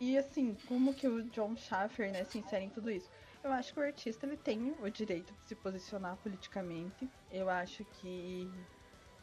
E 0.00 0.16
assim, 0.16 0.54
como 0.66 0.94
que 0.94 1.08
o 1.08 1.28
John 1.30 1.56
Schaffer, 1.56 2.12
né, 2.12 2.24
se 2.24 2.38
insere 2.38 2.64
em 2.64 2.70
tudo 2.70 2.90
isso? 2.90 3.10
Eu 3.42 3.52
acho 3.52 3.72
que 3.72 3.80
o 3.80 3.82
artista 3.82 4.26
ele 4.26 4.36
tem 4.36 4.70
o 4.78 4.88
direito 4.90 5.34
de 5.34 5.44
se 5.48 5.56
posicionar 5.56 6.16
politicamente. 6.18 7.10
Eu 7.30 7.48
acho 7.48 7.84
que 7.84 8.48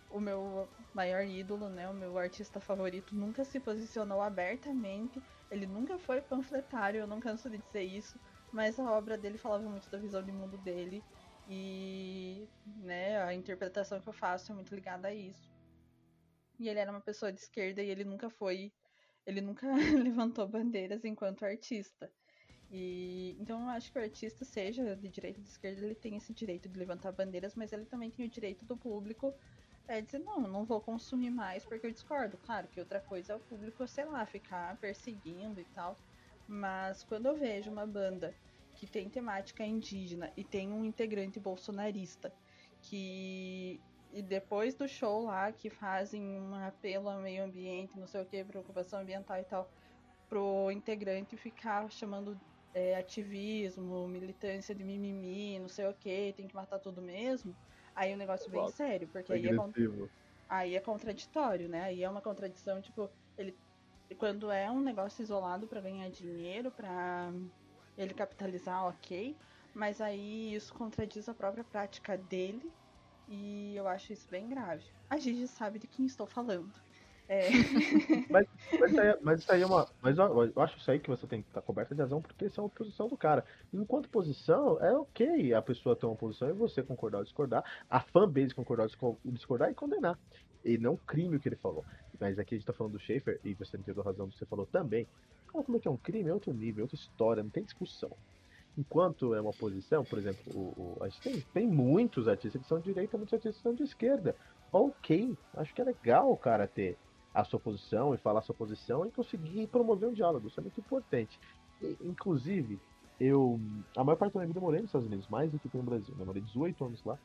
o 0.10 0.20
meu 0.20 0.70
maior 0.94 1.24
ídolo, 1.24 1.70
né, 1.70 1.90
o 1.90 1.94
meu 1.94 2.18
artista 2.18 2.60
favorito, 2.60 3.16
nunca 3.16 3.46
se 3.46 3.60
posicionou 3.60 4.22
abertamente. 4.22 5.22
Ele 5.50 5.66
nunca 5.66 5.98
foi 5.98 6.22
panfletário, 6.22 7.00
eu 7.00 7.08
não 7.08 7.20
canso 7.22 7.50
de 7.50 7.58
dizer 7.58 7.84
isso. 7.84 8.20
Mas 8.52 8.78
a 8.78 8.92
obra 8.92 9.18
dele 9.18 9.38
falava 9.38 9.70
muito 9.70 9.90
da 9.90 9.98
visão 9.98 10.22
de 10.24 10.32
mundo 10.32 10.58
dele. 10.58 11.04
E 11.48 12.48
né, 12.66 13.22
a 13.24 13.34
interpretação 13.34 14.02
que 14.02 14.10
eu 14.10 14.14
faço 14.14 14.52
é 14.52 14.56
muito 14.56 14.76
ligada 14.76 15.08
a 15.08 15.14
isso. 15.14 15.50
E 16.60 16.68
ele 16.68 16.80
era 16.80 16.92
uma 16.92 17.02
pessoa 17.02 17.32
de 17.32 17.40
esquerda 17.40 17.82
e 17.82 17.90
ele 17.90 18.04
nunca 18.04 18.30
foi 18.30 18.72
ele 19.26 19.42
nunca 19.42 19.68
levantou 19.96 20.48
bandeiras 20.48 21.04
enquanto 21.06 21.46
artista. 21.46 22.12
E 22.72 23.38
então 23.40 23.62
eu 23.62 23.70
acho 23.70 23.92
que 23.92 24.00
o 24.00 24.02
artista, 24.02 24.44
seja 24.44 24.96
de 24.96 25.08
direita 25.10 25.40
ou 25.40 25.44
de 25.44 25.50
esquerda, 25.50 25.86
ele 25.86 25.96
tem 25.96 26.18
esse 26.18 26.34
direito 26.34 26.68
de 26.68 26.78
levantar 26.78 27.12
bandeiras, 27.12 27.56
mas 27.56 27.72
ele 27.72 27.86
também 27.86 28.10
tem 28.10 28.26
o 28.26 28.30
direito 28.30 28.66
do 28.66 28.76
público 28.76 29.34
é 29.88 30.02
dizer, 30.02 30.20
não, 30.20 30.42
não 30.42 30.66
vou 30.66 30.82
consumir 30.82 31.30
mais 31.30 31.64
porque 31.64 31.86
eu 31.86 31.92
discordo. 31.92 32.38
Claro 32.38 32.68
que 32.68 32.80
outra 32.80 33.00
coisa 33.00 33.34
é 33.34 33.36
o 33.36 33.40
público, 33.40 33.88
sei 33.88 34.06
lá, 34.06 34.26
ficar 34.26 34.76
perseguindo 34.78 35.60
e 35.60 35.66
tal. 35.66 35.98
Mas 36.48 37.04
quando 37.04 37.28
eu 37.28 37.36
vejo 37.36 37.72
uma 37.72 37.86
banda 37.86 38.34
que 38.76 38.88
tem 38.88 39.10
temática 39.10 39.64
indígena 39.64 40.32
e 40.36 40.44
tem 40.44 40.72
um 40.72 40.84
integrante 40.84 41.40
bolsonarista 41.40 42.34
que 42.82 43.80
e 44.16 44.22
depois 44.22 44.74
do 44.76 44.88
show 44.88 45.26
lá, 45.26 45.52
que 45.52 45.70
fazem 45.70 46.24
um 46.24 46.56
apelo 46.56 47.10
ao 47.10 47.20
meio 47.20 47.44
ambiente, 47.44 48.00
não 48.00 48.08
sei 48.08 48.22
o 48.22 48.26
que, 48.26 48.42
preocupação 48.46 49.02
ambiental 49.02 49.38
e 49.38 49.44
tal, 49.44 49.70
pro 50.30 50.72
integrante 50.72 51.36
ficar 51.36 51.92
chamando 51.92 52.40
é, 52.74 52.96
ativismo, 52.96 54.08
militância 54.08 54.74
de 54.74 54.86
mimimi, 54.86 55.60
não 55.60 55.68
sei 55.68 55.86
o 55.86 55.94
que, 55.94 56.34
tem 56.38 56.48
que 56.48 56.56
matar 56.56 56.80
tudo 56.80 57.02
mesmo, 57.02 57.54
aí 57.94 58.14
o 58.14 58.18
negócio 58.18 58.50
bem 58.50 58.66
sério, 58.70 59.06
porque 59.10 59.34
aí 59.34 59.48
é, 59.48 59.52
aí 60.48 60.76
é 60.78 60.80
contraditório, 60.80 61.68
né? 61.68 61.82
Aí 61.84 62.02
é 62.02 62.10
uma 62.10 62.22
contradição, 62.22 62.82
tipo, 62.82 63.10
ele 63.38 63.54
quando 64.18 64.50
é 64.50 64.72
um 64.72 64.80
negócio 64.80 65.22
isolado 65.22 65.68
para 65.68 65.82
ganhar 65.82 66.10
dinheiro, 66.10 66.72
para 66.72 67.34
ele 67.98 68.14
capitalizar, 68.14 68.86
ok, 68.86 69.36
mas 69.74 70.00
aí 70.00 70.56
isso 70.56 70.74
contradiz 70.74 71.28
a 71.28 71.34
própria 71.34 71.66
prática 71.66 72.18
dele 72.18 72.72
e 73.28 73.76
eu 73.76 73.88
acho 73.88 74.14
isso 74.14 74.28
bem 74.30 74.48
grave. 74.48 74.84
A 75.10 75.18
Gigi 75.18 75.48
sabe 75.48 75.80
de 75.80 75.88
quem 75.88 76.06
estou 76.06 76.26
falando. 76.26 76.72
É. 77.28 77.50
mas, 78.30 78.48
mas, 78.80 78.92
isso 78.92 79.02
aí, 79.02 79.18
mas, 79.22 79.40
isso 79.40 79.52
aí, 79.52 79.62
é 79.62 79.66
uma. 79.66 79.88
Mas 80.02 80.18
eu, 80.18 80.44
eu, 80.56 80.62
acho 80.62 80.78
isso 80.78 80.92
aí 80.92 81.00
que 81.00 81.10
você 81.10 81.26
tem 81.26 81.42
que 81.42 81.48
estar 81.48 81.62
coberta 81.62 81.96
de 81.96 82.02
razão, 82.02 82.22
porque 82.22 82.46
isso 82.46 82.60
é 82.60 82.64
uma 82.64 82.70
posição 82.70 83.08
do 83.08 83.18
cara. 83.18 83.44
Enquanto 83.74 84.10
posição, 84.10 84.80
é 84.80 84.96
ok 84.96 85.54
a 85.54 85.62
pessoa 85.62 85.96
ter 85.96 86.06
uma 86.06 86.16
posição 86.16 86.50
e 86.50 86.54
você 86.54 86.84
concordar 86.84 87.20
ou 87.20 87.24
discordar, 87.24 87.64
a 87.90 88.00
fanbase 88.00 88.54
concordar 88.54 88.88
ou 89.02 89.20
discordar 89.26 89.72
e 89.72 89.74
condenar. 89.74 90.20
E 90.64 90.78
não 90.78 90.98
crime 90.98 91.36
o 91.36 91.40
que 91.40 91.50
ele 91.50 91.56
falou. 91.56 91.84
Mas 92.20 92.38
aqui 92.38 92.56
a 92.56 92.58
gente 92.58 92.68
tá 92.68 92.74
falando 92.74 92.94
do 92.94 93.00
Schaefer, 93.00 93.40
e 93.44 93.54
você 93.54 93.78
não 93.78 93.84
teve 93.84 94.02
razão 94.02 94.28
do 94.28 94.32
que 94.32 94.38
você 94.38 94.46
falou 94.46 94.66
também. 94.68 95.08
Como 95.52 95.78
é 95.78 95.80
que 95.80 95.88
é 95.88 95.92
um 95.92 95.98
crime? 95.98 96.30
É 96.30 96.34
outro 96.34 96.54
nível, 96.54 96.82
é 96.82 96.84
outra 96.84 96.96
história, 96.96 97.42
não 97.42 97.50
tem 97.50 97.64
discussão 97.64 98.12
enquanto 98.78 99.34
é 99.34 99.42
uma 99.42 99.54
posição, 99.54 100.04
por 100.04 100.20
exemplo, 100.20 100.42
o, 100.54 100.98
o, 101.00 101.04
a 101.04 101.10
gente 101.10 101.22
tem, 101.22 101.42
tem 101.54 101.68
muitos 101.68 102.28
artistas 102.28 102.62
que 102.62 102.68
são 102.68 102.80
de 102.80 102.86
direita, 102.86 103.18
muitos 103.18 103.34
artistas 103.34 103.58
que 103.58 103.64
são 103.64 103.74
de 103.74 103.84
esquerda. 103.84 104.36
Ok, 104.72 105.38
acho 105.56 105.74
que 105.74 105.82
é 105.82 105.86
legal 105.86 106.36
cara 106.38 106.68
ter 106.68 106.98
a 107.34 107.44
sua 107.44 107.60
posição 107.60 108.14
e 108.14 108.18
falar 108.18 108.40
a 108.40 108.44
sua 108.44 108.56
posição 108.56 109.06
e 109.06 109.12
conseguir 109.12 109.68
promover 109.68 110.10
um 110.10 110.14
diálogo, 110.14 110.48
isso 110.48 110.60
é 110.60 110.64
muito 110.64 110.80
importante. 110.80 111.40
E, 111.82 111.98
inclusive, 112.02 112.80
eu, 113.20 113.60
a 113.96 114.04
maior 114.04 114.18
parte 114.18 114.34
da 114.34 114.40
minha 114.40 114.48
vida 114.48 114.60
eu 114.60 114.64
morei 114.64 114.82
nos 114.82 114.90
Estados 114.90 115.08
Unidos, 115.08 115.28
mais 115.28 115.52
do 115.52 115.60
que 115.60 115.70
no 115.76 115.84
Brasil. 115.84 116.14
Né? 116.16 116.22
Eu 116.22 116.26
morei 116.26 116.42
18 116.42 116.86
anos 116.86 117.04
lá 117.04 117.18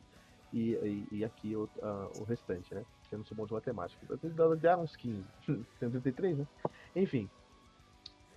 e, 0.52 0.72
e, 0.72 1.08
e 1.18 1.24
aqui 1.24 1.54
o, 1.54 1.64
uh, 1.64 2.20
o 2.20 2.24
restante, 2.24 2.74
né? 2.74 2.84
Eu 3.10 3.18
não 3.18 3.24
sou 3.24 3.36
bom 3.36 3.46
de 3.46 3.52
matemática. 3.52 4.04
Eu 4.08 4.18
tenho 4.18 4.32
uns 4.78 4.94
15, 4.96 5.24
tenho 5.78 5.90
33, 5.90 6.38
né? 6.38 6.46
Enfim. 6.94 7.28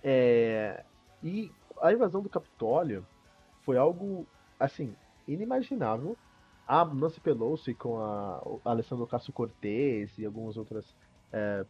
É, 0.02 0.84
e 1.24 1.50
a 1.80 1.90
invasão 1.90 2.22
do 2.22 2.28
Capitólio 2.28 3.04
foi 3.62 3.78
algo, 3.78 4.26
assim, 4.60 4.94
inimaginável. 5.26 6.16
A 6.68 6.84
Nancy 6.84 7.20
Pelosi 7.20 7.74
com 7.74 7.98
a, 7.98 8.42
Alessandro 8.64 9.06
Cássio 9.06 9.32
Cortez 9.32 10.16
e 10.18 10.26
algumas 10.26 10.56
outras 10.58 10.84
é, 11.32 11.64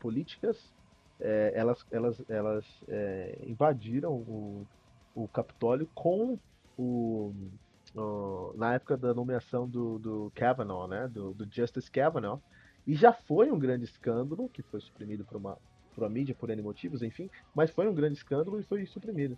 políticas, 0.00 0.72
é, 1.20 1.52
elas, 1.54 1.86
elas, 1.90 2.22
elas 2.28 2.66
é, 2.88 3.38
invadiram 3.46 4.12
o, 4.12 4.66
o 5.14 5.28
Capitólio 5.28 5.88
com 5.94 6.38
o, 6.76 7.32
o, 7.94 8.52
na 8.56 8.74
época 8.74 8.96
da 8.96 9.14
nomeação 9.14 9.68
do, 9.68 9.98
do 9.98 10.32
Kavanaugh, 10.34 10.88
né, 10.88 11.08
do, 11.08 11.32
do 11.34 11.46
Justice 11.50 11.90
Kavanaugh, 11.90 12.40
e 12.86 12.94
já 12.94 13.12
foi 13.12 13.50
um 13.50 13.58
grande 13.58 13.84
escândalo 13.84 14.48
que 14.48 14.62
foi 14.62 14.80
suprimido 14.80 15.24
por 15.24 15.36
uma 15.36 15.56
por 15.94 16.04
a 16.04 16.08
mídia, 16.08 16.34
por 16.34 16.50
N 16.50 16.62
motivos, 16.62 17.02
enfim, 17.02 17.30
mas 17.54 17.70
foi 17.70 17.88
um 17.88 17.94
grande 17.94 18.18
escândalo 18.18 18.58
e 18.58 18.62
foi 18.62 18.84
suprimido. 18.86 19.36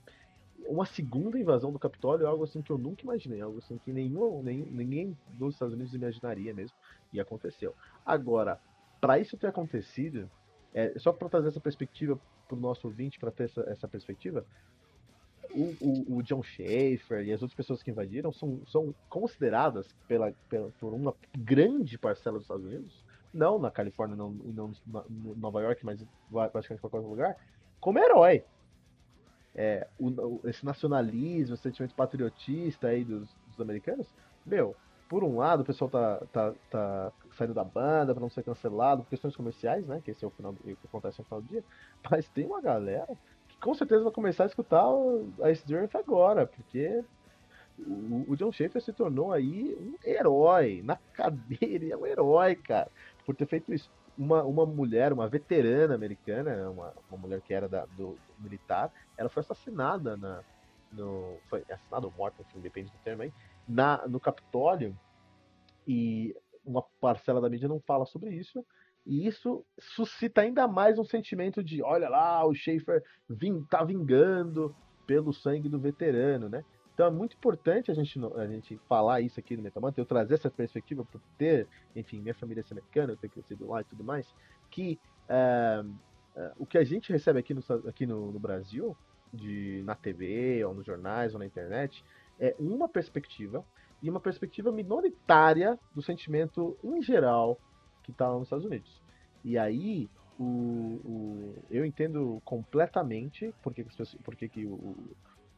Uma 0.66 0.86
segunda 0.86 1.38
invasão 1.38 1.70
do 1.70 1.78
Capitólio 1.78 2.24
é 2.24 2.28
algo 2.28 2.44
assim 2.44 2.62
que 2.62 2.70
eu 2.70 2.78
nunca 2.78 3.02
imaginei, 3.02 3.40
algo 3.40 3.58
assim 3.58 3.76
que 3.78 3.92
nenhum, 3.92 4.42
nem, 4.42 4.58
ninguém 4.58 5.16
dos 5.34 5.54
Estados 5.54 5.74
Unidos 5.74 5.94
imaginaria 5.94 6.54
mesmo, 6.54 6.76
e 7.12 7.20
aconteceu. 7.20 7.74
Agora, 8.04 8.58
para 9.00 9.18
isso 9.18 9.36
ter 9.36 9.48
acontecido, 9.48 10.30
é, 10.72 10.98
só 10.98 11.12
para 11.12 11.28
trazer 11.28 11.48
essa 11.48 11.60
perspectiva 11.60 12.18
para 12.48 12.56
o 12.56 12.60
nosso 12.60 12.86
ouvinte, 12.86 13.18
para 13.18 13.30
ter 13.30 13.44
essa, 13.44 13.60
essa 13.68 13.88
perspectiva, 13.88 14.46
o, 15.50 15.74
o, 15.80 16.16
o, 16.16 16.22
John 16.22 16.42
Schaefer 16.42 17.24
e 17.24 17.32
as 17.32 17.40
outras 17.40 17.54
pessoas 17.54 17.82
que 17.82 17.90
invadiram 17.90 18.32
são, 18.32 18.60
são 18.66 18.94
consideradas 19.08 19.86
pela, 20.08 20.32
pela, 20.48 20.70
por 20.80 20.92
uma 20.92 21.14
grande 21.36 21.96
parcela 21.96 22.36
dos 22.36 22.44
Estados 22.44 22.64
Unidos 22.64 23.04
não 23.34 23.58
na 23.58 23.70
Califórnia, 23.70 24.16
não, 24.16 24.30
não 24.30 24.70
em 24.70 25.38
Nova 25.38 25.60
York, 25.60 25.84
mas 25.84 26.02
praticamente 26.30 26.74
em 26.74 26.88
qualquer 26.88 27.06
lugar, 27.06 27.36
como 27.80 27.98
herói. 27.98 28.44
É, 29.56 29.86
o, 29.98 30.40
esse 30.44 30.64
nacionalismo, 30.64 31.54
esse 31.54 31.62
sentimento 31.62 31.94
patriotista 31.94 32.88
aí 32.88 33.04
dos, 33.04 33.28
dos, 33.46 33.60
americanos, 33.60 34.08
meu, 34.44 34.74
por 35.08 35.22
um 35.22 35.36
lado 35.36 35.60
o 35.60 35.64
pessoal 35.64 35.88
tá, 35.88 36.22
tá, 36.32 36.52
tá 36.68 37.12
saindo 37.36 37.54
da 37.54 37.62
banda 37.62 38.12
para 38.12 38.20
não 38.20 38.30
ser 38.30 38.42
cancelado 38.42 39.04
por 39.04 39.10
questões 39.10 39.36
comerciais, 39.36 39.86
né? 39.86 40.00
Que 40.04 40.10
esse 40.10 40.24
é 40.24 40.28
o 40.28 40.30
final 40.30 40.52
do, 40.52 40.60
que 40.60 40.76
acontece 40.84 41.20
no 41.20 41.24
final 41.24 41.40
do 41.40 41.48
dia. 41.48 41.62
Mas 42.10 42.28
tem 42.28 42.46
uma 42.46 42.60
galera 42.60 43.16
que 43.48 43.56
com 43.58 43.74
certeza 43.74 44.02
vai 44.02 44.12
começar 44.12 44.44
a 44.44 44.46
escutar 44.46 44.88
o, 44.88 45.32
a 45.40 45.50
Ice 45.50 45.64
agora, 45.94 46.48
porque 46.48 47.04
o, 47.78 48.24
o 48.32 48.36
John 48.36 48.50
Schaefer 48.50 48.82
se 48.82 48.92
tornou 48.92 49.30
aí 49.30 49.76
um 49.78 49.94
herói 50.04 50.82
na 50.82 50.96
cadeira, 51.14 51.84
ele 51.84 51.92
é 51.92 51.96
um 51.96 52.06
herói, 52.06 52.56
cara 52.56 52.90
por 53.24 53.34
ter 53.34 53.46
feito 53.46 53.72
isso. 53.72 53.90
Uma, 54.16 54.42
uma 54.44 54.64
mulher, 54.64 55.12
uma 55.12 55.28
veterana 55.28 55.94
americana, 55.94 56.70
uma, 56.70 56.92
uma 57.10 57.18
mulher 57.18 57.40
que 57.40 57.52
era 57.52 57.68
da, 57.68 57.84
do, 57.86 58.12
do 58.14 58.42
militar, 58.42 58.92
ela 59.16 59.28
foi 59.28 59.40
assassinada 59.40 60.16
na, 60.16 60.42
no, 60.92 61.36
foi 61.48 61.64
assassinada 61.68 62.06
ou 62.06 62.12
morta, 62.16 62.42
enfim, 62.42 62.60
depende 62.60 62.90
do 62.90 62.98
termo 62.98 63.22
aí, 63.22 63.32
na, 63.68 64.06
no 64.06 64.20
Capitólio, 64.20 64.96
e 65.86 66.34
uma 66.64 66.82
parcela 67.00 67.40
da 67.40 67.48
mídia 67.48 67.68
não 67.68 67.80
fala 67.80 68.06
sobre 68.06 68.30
isso. 68.30 68.64
E 69.06 69.26
isso 69.26 69.64
suscita 69.78 70.40
ainda 70.40 70.66
mais 70.66 70.98
um 70.98 71.04
sentimento 71.04 71.62
de, 71.62 71.82
olha 71.82 72.08
lá, 72.08 72.44
o 72.46 72.54
Schaefer 72.54 73.02
ving, 73.28 73.62
tá 73.64 73.84
vingando 73.84 74.74
pelo 75.06 75.32
sangue 75.32 75.68
do 75.68 75.78
veterano, 75.78 76.48
né? 76.48 76.64
Então 76.94 77.08
é 77.08 77.10
muito 77.10 77.36
importante 77.36 77.90
a 77.90 77.94
gente, 77.94 78.18
a 78.36 78.46
gente 78.46 78.78
falar 78.88 79.20
isso 79.20 79.38
aqui 79.40 79.56
no 79.56 79.62
Metamanto, 79.62 80.00
eu 80.00 80.06
trazer 80.06 80.34
essa 80.34 80.48
perspectiva 80.48 81.04
por 81.04 81.20
ter, 81.36 81.66
enfim, 81.94 82.20
minha 82.20 82.34
família 82.34 82.62
é 82.62 82.72
americana, 82.72 83.12
eu 83.12 83.16
ter 83.16 83.28
crescido 83.28 83.68
lá 83.68 83.80
e 83.80 83.84
tudo 83.84 84.04
mais, 84.04 84.32
que 84.70 84.98
é, 85.28 85.84
é, 86.36 86.52
o 86.56 86.64
que 86.64 86.78
a 86.78 86.84
gente 86.84 87.10
recebe 87.12 87.40
aqui 87.40 87.52
no, 87.52 87.62
aqui 87.88 88.06
no, 88.06 88.30
no 88.30 88.38
Brasil, 88.38 88.96
de, 89.32 89.82
na 89.84 89.96
TV, 89.96 90.64
ou 90.64 90.72
nos 90.72 90.86
jornais, 90.86 91.34
ou 91.34 91.40
na 91.40 91.46
internet, 91.46 92.04
é 92.38 92.54
uma 92.60 92.88
perspectiva 92.88 93.64
e 94.00 94.08
uma 94.08 94.20
perspectiva 94.20 94.70
minoritária 94.70 95.78
do 95.92 96.00
sentimento 96.00 96.76
em 96.84 97.02
geral 97.02 97.58
que 98.04 98.12
está 98.12 98.30
nos 98.30 98.44
Estados 98.44 98.64
Unidos. 98.64 99.02
E 99.44 99.58
aí, 99.58 100.08
o, 100.38 100.44
o, 100.44 101.54
eu 101.70 101.84
entendo 101.84 102.40
completamente 102.44 103.52
porque, 103.62 103.84
porque 104.22 104.48
que 104.48 104.64
o, 104.64 104.96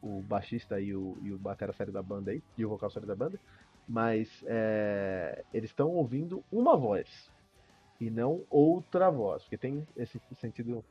o 0.07 0.21
baixista 0.21 0.79
e 0.79 0.95
o, 0.95 1.17
e 1.21 1.31
o 1.31 1.37
batera 1.37 1.73
série 1.73 1.91
da 1.91 2.01
banda 2.01 2.31
aí, 2.31 2.41
e 2.57 2.65
o 2.65 2.69
vocal 2.69 2.89
série 2.89 3.05
da 3.05 3.15
banda, 3.15 3.39
mas 3.87 4.43
é, 4.45 5.43
eles 5.53 5.69
estão 5.69 5.89
ouvindo 5.89 6.43
uma 6.51 6.75
voz 6.75 7.29
e 7.99 8.09
não 8.09 8.43
outra 8.49 9.09
voz, 9.09 9.43
porque 9.43 9.57
tem 9.57 9.87
esse 9.95 10.21
sentido 10.39 10.83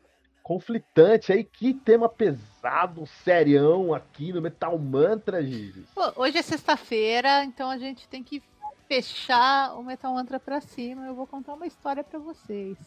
conflitante 0.42 1.32
aí. 1.32 1.42
Que 1.42 1.74
tema 1.74 2.08
pesado, 2.08 3.04
serião 3.06 3.92
aqui 3.92 4.32
no 4.32 4.40
Metal 4.40 4.78
Mantra, 4.78 5.42
Gigi. 5.42 5.84
Hoje 6.14 6.38
é 6.38 6.42
sexta-feira, 6.42 7.44
então 7.44 7.68
a 7.68 7.78
gente 7.78 8.08
tem 8.08 8.22
que 8.22 8.42
fechar 8.88 9.76
o 9.76 9.82
Metal 9.82 10.12
Mantra 10.12 10.38
pra 10.38 10.60
cima. 10.60 11.06
Eu 11.06 11.14
vou 11.14 11.26
contar 11.26 11.54
uma 11.54 11.66
história 11.66 12.04
para 12.04 12.18
vocês. 12.18 12.78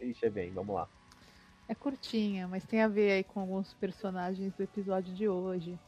Ixi, 0.00 0.26
é 0.26 0.30
bem, 0.30 0.50
vamos 0.50 0.74
lá. 0.74 0.88
É 1.68 1.74
curtinha, 1.74 2.46
mas 2.46 2.64
tem 2.64 2.82
a 2.82 2.88
ver 2.88 3.12
aí 3.12 3.24
com 3.24 3.40
alguns 3.40 3.72
personagens 3.74 4.52
do 4.52 4.62
episódio 4.62 5.14
de 5.14 5.28
hoje. 5.28 5.78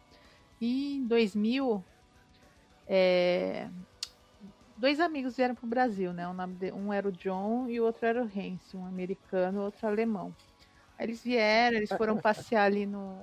Em 0.61 1.07
2000, 1.07 1.85
é, 2.89 3.69
dois 4.77 5.01
amigos 5.01 5.37
vieram 5.37 5.55
para 5.55 5.67
o 5.67 5.69
Brasil, 5.69 6.13
né? 6.13 6.27
Um 6.73 6.93
era 6.93 7.09
o 7.09 7.13
John 7.13 7.69
e 7.69 7.79
o 7.79 7.85
outro 7.85 8.07
era 8.07 8.23
o 8.23 8.25
Hans, 8.25 8.75
um 8.75 8.87
americano 8.87 9.61
e 9.61 9.65
outro 9.65 9.87
alemão. 9.87 10.35
Aí 10.99 11.07
eles 11.07 11.23
vieram, 11.23 11.77
eles 11.77 11.91
foram 11.91 12.17
passear 12.17 12.65
ali 12.65 12.87
no, 12.87 13.19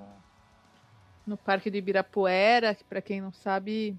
no 1.26 1.36
Parque 1.36 1.72
do 1.72 1.78
Ibirapuera, 1.78 2.76
que 2.76 2.84
para 2.84 3.02
quem 3.02 3.20
não 3.20 3.32
sabe, 3.32 3.98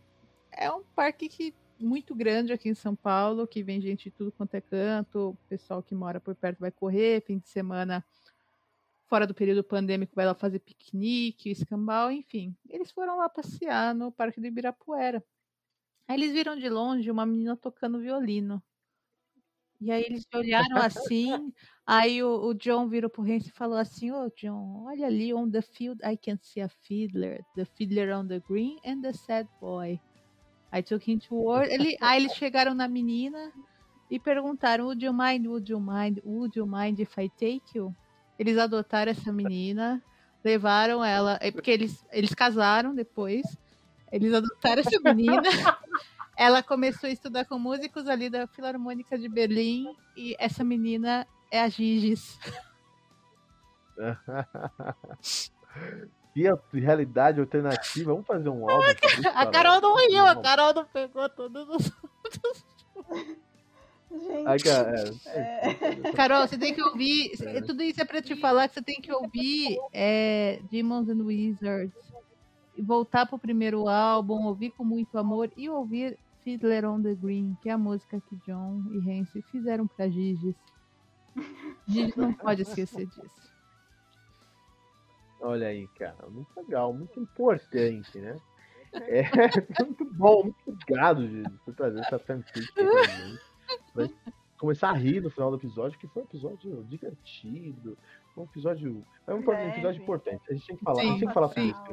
é 0.52 0.70
um 0.70 0.84
parque 0.94 1.28
que 1.28 1.52
muito 1.80 2.14
grande 2.14 2.52
aqui 2.52 2.68
em 2.68 2.74
São 2.74 2.94
Paulo, 2.94 3.48
que 3.48 3.62
vem 3.62 3.80
gente 3.80 4.04
de 4.04 4.10
tudo 4.12 4.30
quanto 4.30 4.54
é 4.54 4.60
canto, 4.60 5.30
o 5.30 5.48
pessoal 5.48 5.82
que 5.82 5.94
mora 5.94 6.20
por 6.20 6.36
perto 6.36 6.60
vai 6.60 6.70
correr, 6.70 7.20
fim 7.22 7.38
de 7.38 7.48
semana 7.48 8.04
fora 9.06 9.26
do 9.26 9.34
período 9.34 9.62
pandêmico 9.62 10.14
vai 10.14 10.26
lá 10.26 10.34
fazer 10.34 10.58
piquenique, 10.58 11.50
escambau, 11.50 12.10
enfim. 12.10 12.56
Eles 12.68 12.90
foram 12.90 13.18
lá 13.18 13.28
passear 13.28 13.94
no 13.94 14.10
Parque 14.10 14.40
do 14.40 14.46
Ibirapuera. 14.46 15.24
Aí 16.08 16.16
eles 16.16 16.32
viram 16.32 16.56
de 16.56 16.68
longe 16.68 17.10
uma 17.10 17.24
menina 17.24 17.56
tocando 17.56 18.00
violino. 18.00 18.62
E 19.80 19.90
aí 19.90 20.02
eles 20.02 20.26
olharam 20.34 20.78
assim, 20.78 21.28
aí 21.86 22.22
o, 22.22 22.46
o 22.46 22.54
John 22.54 22.88
virou 22.88 23.10
pro 23.10 23.22
Hans 23.22 23.46
e 23.46 23.50
falou 23.50 23.76
assim, 23.76 24.10
ô 24.10 24.24
oh, 24.24 24.30
John, 24.34 24.84
olha 24.86 25.06
ali 25.06 25.34
on 25.34 25.50
the 25.50 25.60
field 25.60 26.00
I 26.02 26.16
can 26.16 26.38
see 26.40 26.62
a 26.62 26.68
fiddler, 26.68 27.44
the 27.54 27.64
fiddler 27.64 28.16
on 28.16 28.26
the 28.26 28.40
green 28.40 28.78
and 28.84 29.02
the 29.02 29.12
sad 29.12 29.48
boy. 29.60 30.00
I 30.72 30.82
took 30.82 31.08
him 31.08 31.18
toward, 31.18 31.70
ele, 31.70 31.96
aí 32.00 32.22
eles 32.22 32.34
chegaram 32.34 32.74
na 32.74 32.88
menina 32.88 33.52
e 34.10 34.18
perguntaram, 34.18 34.86
would 34.86 35.04
you 35.04 35.12
mind, 35.12 35.46
would 35.46 35.70
you 35.70 35.80
mind, 35.80 36.20
would 36.24 36.58
you 36.58 36.66
mind 36.66 37.00
if 37.00 37.18
I 37.18 37.28
take 37.28 37.76
you? 37.76 37.94
Eles 38.38 38.58
adotaram 38.58 39.12
essa 39.12 39.32
menina, 39.32 40.02
levaram 40.44 41.04
ela, 41.04 41.38
é 41.40 41.50
porque 41.50 41.70
eles, 41.70 42.04
eles 42.12 42.34
casaram 42.34 42.94
depois, 42.94 43.42
eles 44.10 44.32
adotaram 44.32 44.80
essa 44.80 45.00
menina. 45.00 45.42
Ela 46.36 46.64
começou 46.64 47.08
a 47.08 47.12
estudar 47.12 47.44
com 47.44 47.60
músicos 47.60 48.08
ali 48.08 48.28
da 48.28 48.48
Filarmônica 48.48 49.16
de 49.16 49.28
Berlim 49.28 49.94
e 50.16 50.34
essa 50.36 50.64
menina 50.64 51.24
é 51.48 51.62
a 51.62 51.68
Gigis. 51.68 52.36
e 56.34 56.48
a 56.48 56.58
realidade 56.72 57.38
alternativa, 57.38 58.12
vamos 58.12 58.26
fazer 58.26 58.48
um 58.48 58.68
álbum. 58.68 58.84
a 59.32 59.46
Carol 59.46 59.80
não 59.80 59.96
riu, 59.96 60.26
a 60.26 60.34
Carol 60.34 60.74
não 60.74 60.84
pegou 60.84 61.28
todos 61.28 61.68
os. 61.68 61.92
Gente. 64.14 64.64
É, 65.26 66.08
é. 66.08 66.12
Carol, 66.12 66.46
você 66.46 66.56
tem 66.56 66.74
que 66.74 66.82
ouvir. 66.82 67.32
É. 67.42 67.60
Tudo 67.60 67.82
isso 67.82 68.00
é 68.00 68.04
pra 68.04 68.22
te 68.22 68.36
falar 68.36 68.68
que 68.68 68.74
você 68.74 68.82
tem 68.82 69.00
que 69.00 69.12
ouvir 69.12 69.78
é, 69.92 70.60
Demons 70.70 71.08
and 71.08 71.22
Wizards. 71.24 71.94
E 72.76 72.82
voltar 72.82 73.26
pro 73.26 73.38
primeiro 73.38 73.88
álbum, 73.88 74.44
ouvir 74.46 74.70
com 74.72 74.84
muito 74.84 75.16
amor 75.16 75.50
e 75.56 75.68
ouvir 75.68 76.18
Fiddler 76.42 76.84
on 76.84 77.02
the 77.02 77.14
Green, 77.14 77.56
que 77.62 77.68
é 77.68 77.72
a 77.72 77.78
música 77.78 78.20
que 78.20 78.36
John 78.46 78.82
e 78.90 78.98
Hancy 79.10 79.42
fizeram 79.42 79.86
pra 79.86 80.08
Gigi. 80.08 80.54
Gigi 81.86 82.18
não 82.18 82.32
pode 82.32 82.62
esquecer 82.62 83.06
disso. 83.06 83.54
Olha 85.40 85.68
aí, 85.68 85.86
cara, 85.98 86.28
muito 86.28 86.48
legal, 86.56 86.92
muito 86.92 87.20
importante, 87.20 88.18
né? 88.18 88.36
É 88.92 89.22
muito 89.84 90.04
bom, 90.14 90.44
muito 90.44 90.56
obrigado, 90.66 91.26
Gigi, 91.26 91.50
por 91.64 91.74
trazer 91.74 92.00
essa 92.00 92.18
fanfic 92.18 92.66
Vai 92.74 93.38
começar 94.58 94.90
a 94.90 94.92
rir 94.92 95.20
no 95.20 95.30
final 95.30 95.50
do 95.50 95.56
episódio, 95.56 95.98
que 95.98 96.06
foi 96.06 96.22
um 96.22 96.26
episódio 96.26 96.84
divertido, 96.84 97.96
um 98.36 98.44
episódio. 98.44 99.04
É 99.26 99.34
um, 99.34 99.52
é, 99.52 99.68
episódio 99.70 100.02
importante. 100.02 100.42
A 100.48 100.52
gente 100.52 100.66
tem 100.66 100.76
que 100.76 100.84
falar, 100.84 101.00
sim, 101.00 101.06
a 101.06 101.10
gente 101.10 101.20
tem 101.20 101.28
que 101.28 101.34
falar 101.34 101.48
sobre 101.48 101.64
isso. 101.64 101.84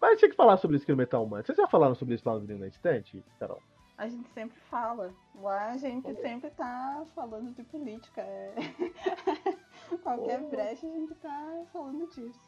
Mas 0.00 0.02
a 0.02 0.10
gente 0.12 0.20
tem 0.20 0.30
que 0.30 0.36
falar 0.36 0.56
sobre 0.56 0.76
isso 0.76 0.90
no 0.90 0.96
Metal 0.96 1.26
Man. 1.26 1.42
Vocês 1.42 1.56
já 1.56 1.66
falaram 1.66 1.94
sobre 1.94 2.14
isso 2.14 2.28
lá 2.28 2.34
no 2.34 2.40
Vinil 2.40 2.58
na 2.58 2.66
Estante, 2.68 3.22
Carol? 3.38 3.62
A 3.96 4.08
gente 4.08 4.28
sempre 4.30 4.56
fala. 4.70 5.12
Lá 5.34 5.72
a 5.72 5.76
gente 5.76 6.14
sempre 6.20 6.50
tá 6.50 7.04
falando 7.14 7.52
de 7.52 7.64
política. 7.64 8.20
É... 8.20 8.54
Qualquer 10.02 10.40
oh. 10.40 10.48
brecha 10.48 10.86
a 10.86 10.90
gente 10.90 11.14
tá 11.16 11.64
falando 11.72 12.06
disso. 12.08 12.40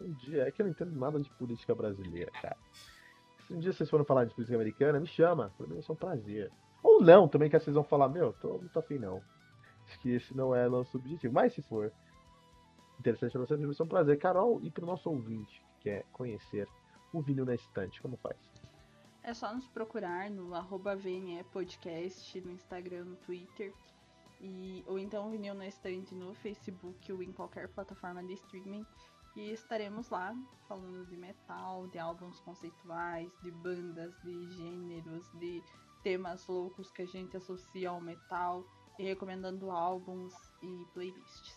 Um 0.00 0.12
dia, 0.12 0.46
é 0.46 0.50
que 0.50 0.62
eu 0.62 0.66
não 0.66 0.72
entendo 0.72 0.96
nada 0.98 1.18
de 1.18 1.30
política 1.30 1.74
brasileira, 1.74 2.30
cara. 2.40 2.56
Se 3.46 3.54
um 3.54 3.58
dia 3.58 3.72
vocês 3.72 3.90
forem 3.90 4.06
falar 4.06 4.26
de 4.26 4.34
política 4.34 4.56
americana, 4.56 5.00
me 5.00 5.06
chama. 5.06 5.52
Pra 5.56 5.66
mim 5.66 5.74
vai 5.74 5.82
ser 5.82 5.92
um 5.92 5.96
prazer. 5.96 6.52
Ou 6.84 7.00
não, 7.00 7.26
também 7.26 7.48
que 7.48 7.58
vocês 7.58 7.74
vão 7.74 7.82
falar, 7.82 8.10
meu, 8.10 8.34
tô 8.34 8.60
afim 8.76 8.98
não. 8.98 9.22
Acho 9.86 9.98
que 10.00 10.10
esse 10.10 10.36
não 10.36 10.54
é 10.54 10.68
nosso 10.68 10.98
objetivo. 10.98 11.32
Mas 11.32 11.54
se 11.54 11.62
for 11.62 11.90
interessante 13.00 13.32
pra 13.32 13.40
vocês, 13.40 13.58
vai 13.58 13.74
ser 13.74 13.82
um 13.82 13.88
prazer. 13.88 14.18
Carol, 14.18 14.60
e 14.62 14.70
pro 14.70 14.84
nosso 14.84 15.08
ouvinte 15.08 15.64
quer 15.80 16.04
conhecer 16.12 16.68
o 17.10 17.22
vinil 17.22 17.46
na 17.46 17.54
estante, 17.54 18.02
como 18.02 18.18
faz? 18.18 18.36
É 19.22 19.32
só 19.32 19.54
nos 19.54 19.66
procurar 19.68 20.30
no 20.30 20.54
arroba 20.54 20.94
Podcast, 21.50 22.38
no 22.42 22.52
Instagram, 22.52 23.04
no 23.06 23.16
Twitter. 23.16 23.72
E, 24.38 24.84
ou 24.86 24.98
então 24.98 25.30
vinil 25.30 25.54
na 25.54 25.66
estante 25.66 26.14
no 26.14 26.34
Facebook 26.34 27.10
ou 27.10 27.22
em 27.22 27.32
qualquer 27.32 27.68
plataforma 27.68 28.22
de 28.22 28.34
streaming. 28.34 28.84
E 29.34 29.52
estaremos 29.52 30.10
lá 30.10 30.36
falando 30.68 31.06
de 31.06 31.16
metal, 31.16 31.86
de 31.86 31.98
álbuns 31.98 32.38
conceituais, 32.40 33.32
de 33.42 33.50
bandas, 33.50 34.14
de 34.22 34.52
gêneros, 34.52 35.30
de 35.38 35.62
temas 36.04 36.46
loucos 36.46 36.92
que 36.92 37.02
a 37.02 37.06
gente 37.06 37.36
associa 37.36 37.88
ao 37.88 38.00
metal 38.00 38.64
e 38.98 39.02
recomendando 39.02 39.70
álbuns 39.70 40.34
e 40.62 40.86
playlists. 40.92 41.56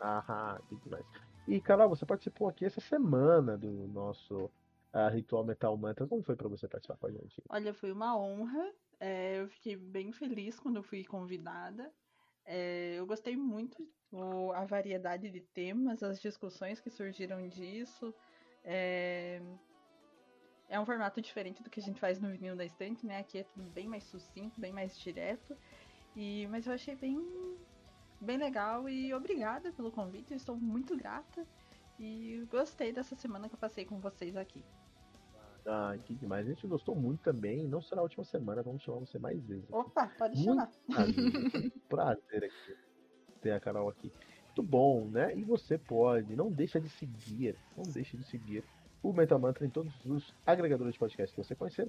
Ah, 0.00 0.60
que 0.68 0.76
demais. 0.76 1.06
E, 1.46 1.60
Carol, 1.60 1.88
você 1.88 2.04
participou 2.04 2.48
aqui 2.48 2.64
essa 2.64 2.80
semana 2.80 3.56
do 3.56 3.70
nosso 3.88 4.50
uh, 4.92 5.08
Ritual 5.12 5.44
Metal 5.44 5.74
Mantra. 5.76 6.06
Como 6.06 6.22
foi 6.22 6.36
para 6.36 6.48
você 6.48 6.68
participar 6.68 6.96
com 6.96 7.06
a 7.06 7.10
gente? 7.10 7.42
Olha, 7.48 7.72
foi 7.72 7.92
uma 7.92 8.16
honra. 8.16 8.72
É, 8.98 9.40
eu 9.40 9.48
fiquei 9.48 9.76
bem 9.76 10.12
feliz 10.12 10.58
quando 10.58 10.82
fui 10.82 11.04
convidada. 11.04 11.90
É, 12.44 12.94
eu 12.98 13.06
gostei 13.06 13.36
muito 13.36 13.88
do, 14.10 14.52
a 14.52 14.64
variedade 14.64 15.30
de 15.30 15.40
temas, 15.40 16.02
as 16.02 16.20
discussões 16.20 16.80
que 16.80 16.90
surgiram 16.90 17.48
disso. 17.48 18.14
É, 18.64 19.40
é 20.70 20.78
um 20.78 20.86
formato 20.86 21.20
diferente 21.20 21.62
do 21.62 21.68
que 21.68 21.80
a 21.80 21.82
gente 21.82 22.00
faz 22.00 22.20
no 22.20 22.30
vinil 22.30 22.56
da 22.56 22.64
estante, 22.64 23.04
né? 23.04 23.18
Aqui 23.18 23.38
é 23.38 23.42
tudo 23.42 23.68
bem 23.70 23.86
mais 23.86 24.04
sucinto, 24.04 24.60
bem 24.60 24.72
mais 24.72 24.96
direto. 24.96 25.56
E, 26.16 26.46
mas 26.46 26.66
eu 26.66 26.72
achei 26.72 26.94
bem 26.94 27.20
bem 28.20 28.36
legal 28.36 28.88
e 28.88 29.12
obrigada 29.12 29.72
pelo 29.72 29.90
convite, 29.90 30.34
estou 30.34 30.54
muito 30.54 30.94
grata 30.94 31.46
e 31.98 32.46
gostei 32.50 32.92
dessa 32.92 33.16
semana 33.16 33.48
que 33.48 33.54
eu 33.54 33.58
passei 33.58 33.84
com 33.84 33.98
vocês 33.98 34.36
aqui. 34.36 34.64
Ah, 35.66 35.96
que 36.04 36.14
demais. 36.14 36.46
A 36.46 36.50
gente 36.50 36.66
gostou 36.66 36.94
muito 36.94 37.20
também. 37.20 37.66
Não 37.68 37.82
será 37.82 38.00
a 38.00 38.04
última 38.04 38.24
semana, 38.24 38.62
vamos 38.62 38.82
chamar 38.82 39.00
você 39.00 39.18
mais 39.18 39.44
vezes. 39.44 39.64
Aqui. 39.64 39.74
Opa, 39.74 40.06
pode 40.18 40.36
muito 40.36 40.48
chamar. 40.48 40.70
Prazer, 40.88 41.72
prazer 41.88 42.44
aqui 42.44 42.76
ter 43.40 43.52
a 43.52 43.60
Carol 43.60 43.88
aqui. 43.88 44.12
Muito 44.46 44.62
bom, 44.62 45.06
né? 45.06 45.36
E 45.36 45.42
você 45.42 45.78
pode, 45.78 46.34
não 46.36 46.50
deixa 46.50 46.80
de 46.80 46.88
seguir, 46.88 47.56
não 47.76 47.84
deixe 47.84 48.16
de 48.16 48.24
seguir 48.24 48.64
o 49.02 49.12
Metal 49.12 49.38
Mantra 49.38 49.64
em 49.64 49.70
todos 49.70 49.92
os 50.04 50.34
agregadores 50.46 50.94
de 50.94 50.98
podcast 50.98 51.34
que 51.34 51.42
você 51.42 51.54
conhecer, 51.54 51.88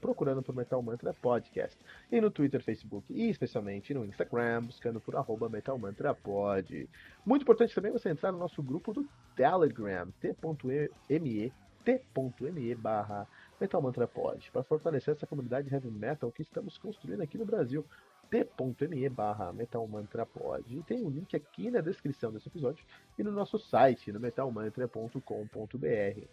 procurando 0.00 0.42
por 0.42 0.54
Metal 0.54 0.82
Mantra 0.82 1.14
Podcast. 1.14 1.78
E 2.10 2.20
no 2.20 2.30
Twitter, 2.30 2.62
Facebook 2.62 3.12
e 3.12 3.30
especialmente 3.30 3.94
no 3.94 4.04
Instagram, 4.04 4.62
buscando 4.62 5.00
por 5.00 5.16
arroba 5.16 5.48
Metal 5.48 5.78
Mantra 5.78 6.14
Pod. 6.14 6.88
Muito 7.24 7.42
importante 7.42 7.74
também 7.74 7.92
você 7.92 8.10
entrar 8.10 8.32
no 8.32 8.38
nosso 8.38 8.62
grupo 8.62 8.92
do 8.92 9.08
Telegram, 9.34 10.10
t.me 10.20 11.52
t.me 11.84 12.74
barra 12.76 13.26
Metal 13.60 13.82
Mantra 13.82 14.06
Pod, 14.06 14.50
para 14.52 14.62
fortalecer 14.62 15.14
essa 15.14 15.26
comunidade 15.26 15.72
heavy 15.72 15.90
metal 15.90 16.30
que 16.30 16.42
estamos 16.42 16.78
construindo 16.78 17.22
aqui 17.22 17.36
no 17.36 17.44
Brasil 17.44 17.84
t.me 18.32 19.08
barra 19.10 19.52
metalmantrapod. 19.52 20.64
E 20.66 20.82
tem 20.82 21.04
um 21.04 21.10
link 21.10 21.36
aqui 21.36 21.70
na 21.70 21.82
descrição 21.82 22.32
desse 22.32 22.48
episódio 22.48 22.82
e 23.18 23.22
no 23.22 23.30
nosso 23.30 23.58
site, 23.58 24.10
no 24.10 24.18
metalmantra.com.br. 24.18 26.26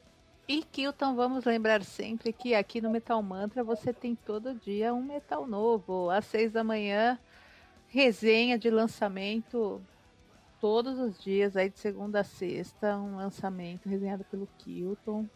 E 0.47 0.63
Kilton, 0.63 1.13
vamos 1.13 1.43
lembrar 1.43 1.83
sempre 1.83 2.31
que 2.31 2.55
aqui 2.55 2.81
no 2.81 2.89
Metal 2.89 3.21
Mantra 3.21 3.63
você 3.63 3.91
tem 3.91 4.15
todo 4.15 4.55
dia 4.55 4.93
um 4.93 5.03
metal 5.03 5.45
novo. 5.45 6.09
Às 6.09 6.25
seis 6.25 6.53
da 6.53 6.63
manhã, 6.63 7.19
resenha 7.89 8.57
de 8.57 8.69
lançamento 8.69 9.81
todos 10.62 10.97
os 10.97 11.21
dias, 11.21 11.57
aí 11.57 11.69
de 11.69 11.77
segunda 11.77 12.21
a 12.21 12.23
sexta, 12.23 12.97
um 12.97 13.17
lançamento 13.17 13.89
resenhado 13.89 14.23
pelo 14.23 14.47
Kilton. 14.57 15.27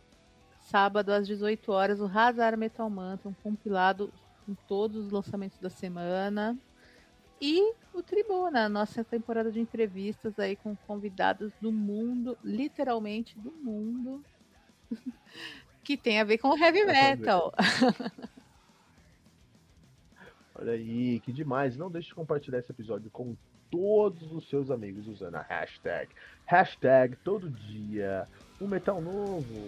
Sábado 0.62 1.12
às 1.12 1.28
18 1.28 1.72
horas, 1.72 2.00
o 2.00 2.06
Razar 2.06 2.58
Metal 2.58 2.90
Mantra, 2.90 3.30
um 3.30 3.34
compilado 3.34 4.12
com 4.46 4.54
todos 4.68 5.06
os 5.06 5.12
lançamentos 5.12 5.58
da 5.60 5.70
semana. 5.70 6.58
E 7.42 7.74
o 7.94 8.02
Tribuna, 8.02 8.70
nossa 8.70 9.04
temporada 9.04 9.52
de 9.52 9.60
entrevistas 9.60 10.40
aí 10.40 10.56
com 10.56 10.76
convidados 10.76 11.52
do 11.60 11.72
mundo, 11.72 12.38
literalmente 12.44 13.38
do 13.38 13.52
mundo, 13.52 14.24
que 15.84 15.98
tem 15.98 16.20
a 16.20 16.24
ver 16.24 16.38
com 16.38 16.58
heavy 16.58 16.86
metal. 16.86 17.54
Olha 20.56 20.74
aí, 20.74 21.20
que 21.20 21.34
demais. 21.34 21.76
Não 21.76 21.92
deixe 21.92 22.10
de 22.10 22.16
compartilhar 22.16 22.60
esse 22.60 22.72
episódio 22.72 23.10
com 23.12 23.36
todos 23.70 24.32
os 24.32 24.48
seus 24.48 24.70
amigos 24.70 25.08
usando 25.08 25.36
a 25.36 25.42
hashtag. 25.42 26.10
Hashtag 26.46 27.16
todo 27.18 27.50
dia. 27.50 28.28
Um 28.62 28.68
metal 28.68 29.02
novo. 29.02 29.68